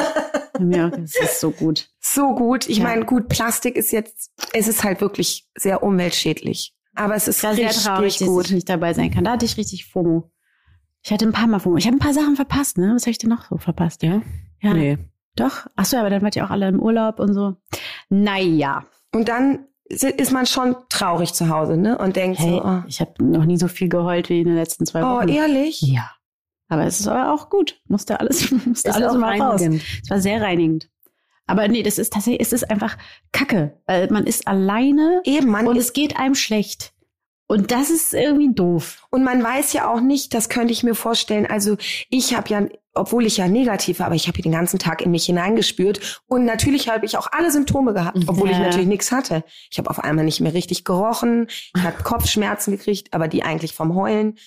[0.60, 1.90] ja, das ist so gut.
[2.00, 2.70] So gut.
[2.70, 2.84] Ich Ja.
[2.84, 6.76] meine, gut, Plastik ist jetzt, es ist halt wirklich sehr umweltschädlich.
[6.94, 8.46] Aber es ist sehr richtig traurig, dass gut.
[8.48, 9.24] ich nicht dabei sein kann.
[9.24, 10.30] Da hatte ich richtig FOMO.
[11.04, 11.78] Ich hatte ein paar Mal FOMO.
[11.78, 12.92] Ich habe ein paar Sachen verpasst, ne?
[12.94, 14.04] Was habe ich denn noch so verpasst?
[14.04, 14.22] Ja?
[14.62, 14.74] Ja.
[14.74, 14.98] Nee.
[15.36, 15.68] Doch.
[15.76, 17.56] Ach so, aber dann wart ihr auch alle im Urlaub und so.
[18.10, 18.84] Naja.
[19.14, 21.98] Und dann ist man schon traurig zu Hause, ne?
[21.98, 24.56] Und denkt Hey, so, oh, ich habe noch nie so viel geheult wie in den
[24.56, 25.30] letzten zwei oh Wochen.
[25.30, 25.82] ehrlich?
[25.82, 26.12] Ja.
[26.70, 27.82] Aber es ist aber auch gut.
[27.88, 29.62] Musste alles, musste Ist alles mal raus.
[29.62, 30.90] Es war sehr reinigend.
[31.46, 32.98] Aber nee, das ist tatsächlich, es ist einfach
[33.34, 33.78] Kacke.
[33.86, 36.94] Weil man ist alleine Eben, man und ist, es geht einem schlecht.
[37.48, 39.06] Und das ist irgendwie doof.
[39.12, 41.46] und man weiß ja auch nicht, das könnte ich mir vorstellen.
[41.46, 41.76] Also
[42.10, 45.02] ich habe ja, obwohl ich ja negativ war, aber ich habe hier den ganzen Tag
[45.02, 46.22] in mich hineingespürt.
[46.28, 48.64] Und natürlich habe ich auch alle Symptome gehabt, obwohl ich Ja.
[48.64, 49.44] natürlich nichts hatte.
[49.70, 53.74] Ich habe auf einmal nicht mehr richtig gerochen, ich habe Kopfschmerzen gekriegt, aber die eigentlich
[53.74, 54.38] vom Heulen.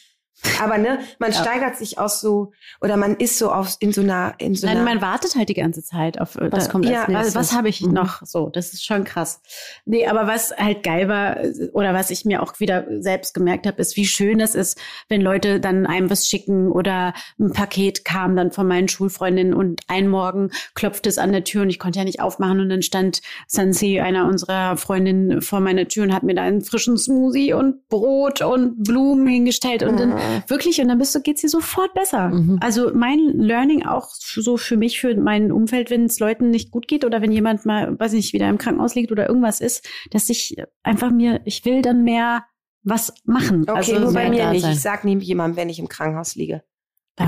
[0.63, 4.35] Aber ne, man steigert sich aus so, oder man ist so auf, in so einer,
[4.39, 4.85] in so Nein, einer.
[4.85, 7.35] man wartet halt die ganze Zeit auf äh, Was da- kommt als ja, nächstes?
[7.35, 7.93] was, was habe ich Mhm.
[7.93, 8.49] noch so?
[8.51, 9.41] Das ist schon krass.
[9.85, 13.67] Nee, aber was halt geil war äh, oder was ich mir auch wieder selbst gemerkt
[13.67, 14.79] habe, ist, wie schön das ist,
[15.09, 19.83] wenn Leute dann einem was schicken oder ein Paket kam dann von meinen Schulfreundinnen und
[19.89, 22.83] einen Morgen klopfte es an der Tür und ich konnte ja nicht aufmachen und dann
[22.83, 27.53] stand Sansi, einer unserer Freundinnen, vor meiner Tür und hat mir da einen frischen Smoothie
[27.55, 30.15] und Brot und Blumen hingestellt und dann
[30.49, 32.29] wirklich und dann bist du geht's dir sofort besser.
[32.29, 32.59] Mhm.
[32.61, 36.89] Also mein Learning auch so für mich, für mein Umfeld, wenn es Leuten nicht gut
[36.89, 40.29] geht oder wenn jemand mal, weiß nicht, wieder im Krankenhaus liegt oder irgendwas ist, dass
[40.29, 42.45] ich einfach mir, ich will dann mehr
[42.83, 43.63] was machen.
[43.63, 44.63] Okay, also nur bei mir nicht.
[44.63, 44.73] sein.
[44.73, 46.63] Ich sag nie jemandem, wenn ich im Krankenhaus liege.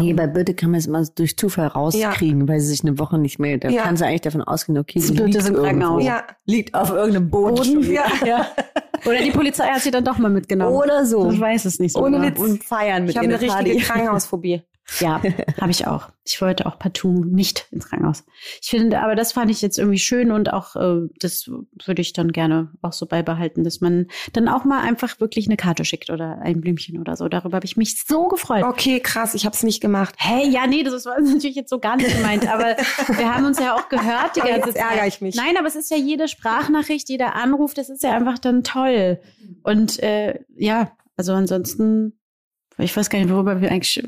[0.00, 3.18] Nee, bei Birte kann man es immer durch Zufall rauskriegen, weil sie sich eine Woche
[3.18, 3.70] nicht meldet.
[3.70, 3.82] Da Ja.
[3.84, 5.62] kann sie eigentlich davon ausgehen, okay, sie Birte liegt irgendwo.
[5.62, 6.04] Krankenhaus.
[6.04, 6.24] Ja.
[6.44, 7.82] Liegt auf irgendeinem Boden.
[8.26, 8.46] Ja.
[9.04, 10.74] Oder die Polizei hat sie dann doch mal mitgenommen.
[10.74, 11.30] Oder so.
[11.30, 12.02] Ich weiß es nicht so.
[12.02, 12.28] Ohne genau.
[12.30, 12.38] Witz.
[12.40, 13.76] Und feiern mit Ich habe eine richtige Party.
[13.78, 14.62] Krankenhausphobie.
[15.00, 15.20] Ja,
[15.60, 16.08] habe ich auch.
[16.24, 18.24] Ich wollte auch partout nicht ins Krankenhaus.
[18.62, 21.48] Ich finde, aber das fand ich jetzt irgendwie schön und auch äh, das
[21.84, 25.56] würde ich dann gerne auch so beibehalten, dass man dann auch mal einfach wirklich eine
[25.56, 27.28] Karte schickt oder ein Blümchen oder so.
[27.28, 28.64] Darüber habe ich mich so gefreut.
[28.64, 30.14] Okay, krass, ich habe es nicht gemacht.
[30.18, 32.76] Hey, ja, nee, das war natürlich jetzt so gar nicht gemeint, aber
[33.16, 34.90] wir haben uns ja auch gehört die ganze jetzt Zeit.
[34.92, 35.34] ärgere ich mich.
[35.34, 39.20] Nein, aber es ist ja jede Sprachnachricht, jeder Anruf, das ist ja einfach dann toll.
[39.62, 42.18] Und äh, ja, also ansonsten,
[42.78, 44.02] ich weiß gar nicht, worüber wir eigentlich,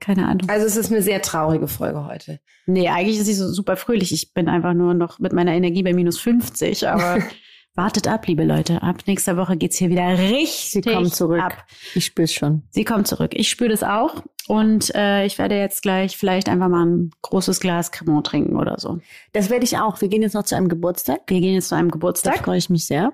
[0.00, 0.48] keine Ahnung.
[0.48, 2.40] Also es ist eine sehr traurige Folge heute.
[2.66, 4.12] Nee, eigentlich ist sie so super fröhlich.
[4.12, 7.18] Ich bin einfach nur noch mit meiner Energie bei minus 50, aber
[7.74, 8.82] wartet ab, liebe Leute.
[8.82, 11.40] Ab nächster Woche geht's hier wieder richtig Sie kommt zurück.
[11.40, 11.64] ab.
[11.94, 12.62] Ich spür's schon.
[12.70, 13.30] Sie kommt zurück.
[13.34, 14.22] Ich spüre das auch.
[14.48, 18.78] Und äh, ich werde jetzt gleich vielleicht einfach mal ein großes Glas Cremant trinken oder
[18.80, 18.98] so.
[19.32, 20.00] Das werde ich auch.
[20.00, 21.20] Wir gehen jetzt noch zu einem Geburtstag.
[21.28, 22.38] Wir gehen jetzt zu einem Da Geburtstag.
[22.44, 23.12] freue ich mich sehr.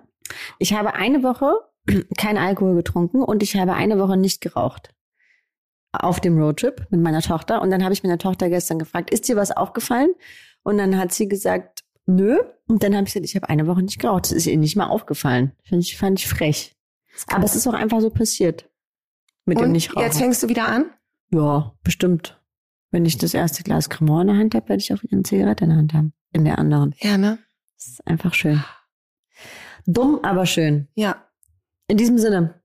[0.58, 1.52] Ich habe eine Woche
[2.18, 4.92] kein Alkohol getrunken und ich habe eine Woche nicht geraucht.
[5.92, 7.62] Auf dem Roadtrip mit meiner Tochter.
[7.62, 10.10] Und dann habe ich meine Tochter gestern gefragt, ist dir was aufgefallen?
[10.62, 12.38] Und dann hat sie gesagt, nö.
[12.66, 14.24] Und dann habe ich gesagt, ich habe eine Woche nicht geraucht.
[14.24, 15.52] Das ist ihr nicht mal aufgefallen.
[15.68, 16.76] Fand ich, fand ich frech.
[17.28, 18.68] Aber es ist auch einfach so passiert.
[19.46, 20.02] Mit dem Und Nichtrauchen.
[20.02, 20.90] jetzt fängst du wieder an?
[21.30, 22.40] Ja, bestimmt.
[22.90, 25.22] Wenn ich das erste Glas Cremant in der Hand habe, werde ich auch wieder eine
[25.22, 26.12] Zigarette in der Hand haben.
[26.32, 26.94] In der anderen.
[26.98, 27.38] Ja, ne?
[27.76, 28.62] Das ist einfach schön.
[29.86, 30.88] Dumm, aber schön.
[30.94, 31.25] Ja.
[31.88, 32.60] In diesem Sinne.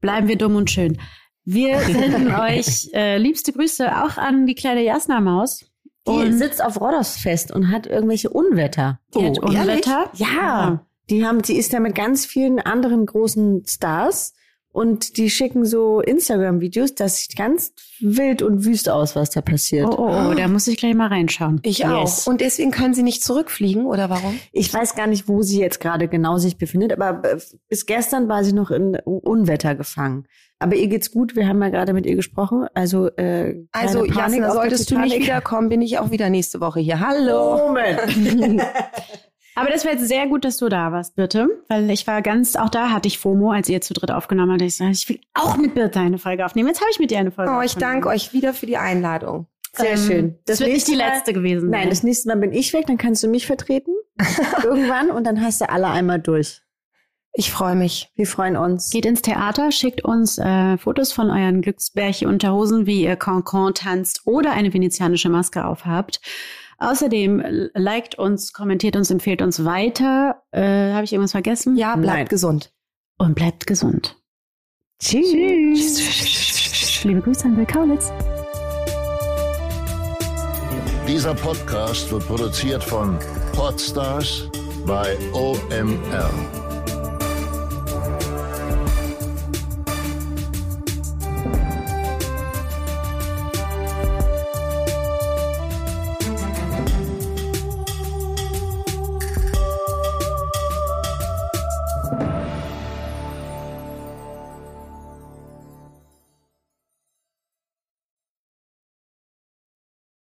[0.00, 0.98] Bleiben wir dumm und schön.
[1.44, 5.64] Wir senden euch äh, liebste Grüße auch an die kleine Jasna Maus.
[6.06, 9.00] Die Und sitzt auf Rhodos fest und hat irgendwelche Unwetter.
[9.14, 10.10] die hat Unwetter.
[10.14, 10.86] Ja.
[11.10, 14.32] Die haben, die ist da mit ganz vielen anderen großen Stars
[14.72, 19.86] und die schicken so Instagram-Videos, das sieht ganz wild und wüst aus, was da passiert.
[19.86, 21.60] Oh, oh, oh, da muss ich gleich mal reinschauen.
[21.64, 22.02] Ich auch.
[22.02, 22.28] Yes.
[22.28, 24.38] Und deswegen können sie nicht zurückfliegen, oder warum?
[24.52, 28.28] Ich weiß gar nicht, wo sie jetzt gerade genau sich befindet, aber äh, bis gestern
[28.28, 30.26] war sie noch in Unwetter gefangen.
[30.60, 32.66] Aber ihr geht's gut, wir haben ja gerade mit ihr gesprochen.
[32.74, 36.60] Also, äh, Also, Panik Jasna, der solltest du nicht wiederkommen, bin ich auch wieder nächste
[36.60, 37.00] Woche hier.
[37.00, 37.68] Hallo.
[37.68, 38.62] Moment.
[39.60, 41.48] Aber das wäre jetzt sehr gut, dass du da warst, Birte.
[41.68, 44.62] Weil ich war ganz, auch da hatte ich FOMO, als ihr zu dritt aufgenommen habt.
[44.62, 46.68] Ich sagte, ich will auch mit Birte eine Folge aufnehmen.
[46.68, 49.46] Jetzt habe ich mit dir eine Folge Oh, ich danke euch wieder für die Einladung.
[49.72, 50.38] Sehr Ähm, schön.
[50.46, 51.90] Das, wird nicht die Mal- letzte gewesen Nein, sein.
[51.90, 53.92] das nächste Mal bin ich weg, dann kannst du mich vertreten.
[54.64, 56.62] Irgendwann und dann hast du alle einmal durch.
[57.32, 58.10] Ich freue mich.
[58.16, 58.90] Wir freuen uns.
[58.90, 64.50] Geht ins Theater, schickt uns äh, Fotos von euren Glücksbärchen-Unterhosen, wie ihr Cancan tanzt oder
[64.52, 66.20] eine venezianische Maske aufhabt.
[66.80, 70.42] Außerdem äh, liked uns, kommentiert uns, empfehlt uns weiter.
[70.50, 71.76] Äh, Habe ich irgendwas vergessen?
[71.76, 72.28] Ja, bleibt Nein.
[72.28, 72.72] gesund.
[73.18, 74.16] Und bleibt gesund.
[74.98, 77.04] Tschüss.
[77.04, 78.10] Liebe Grüße an Bill Kaulitz.
[81.06, 83.18] Dieser Podcast wird produziert von
[83.52, 84.48] Podstars
[84.86, 86.30] bei OMR.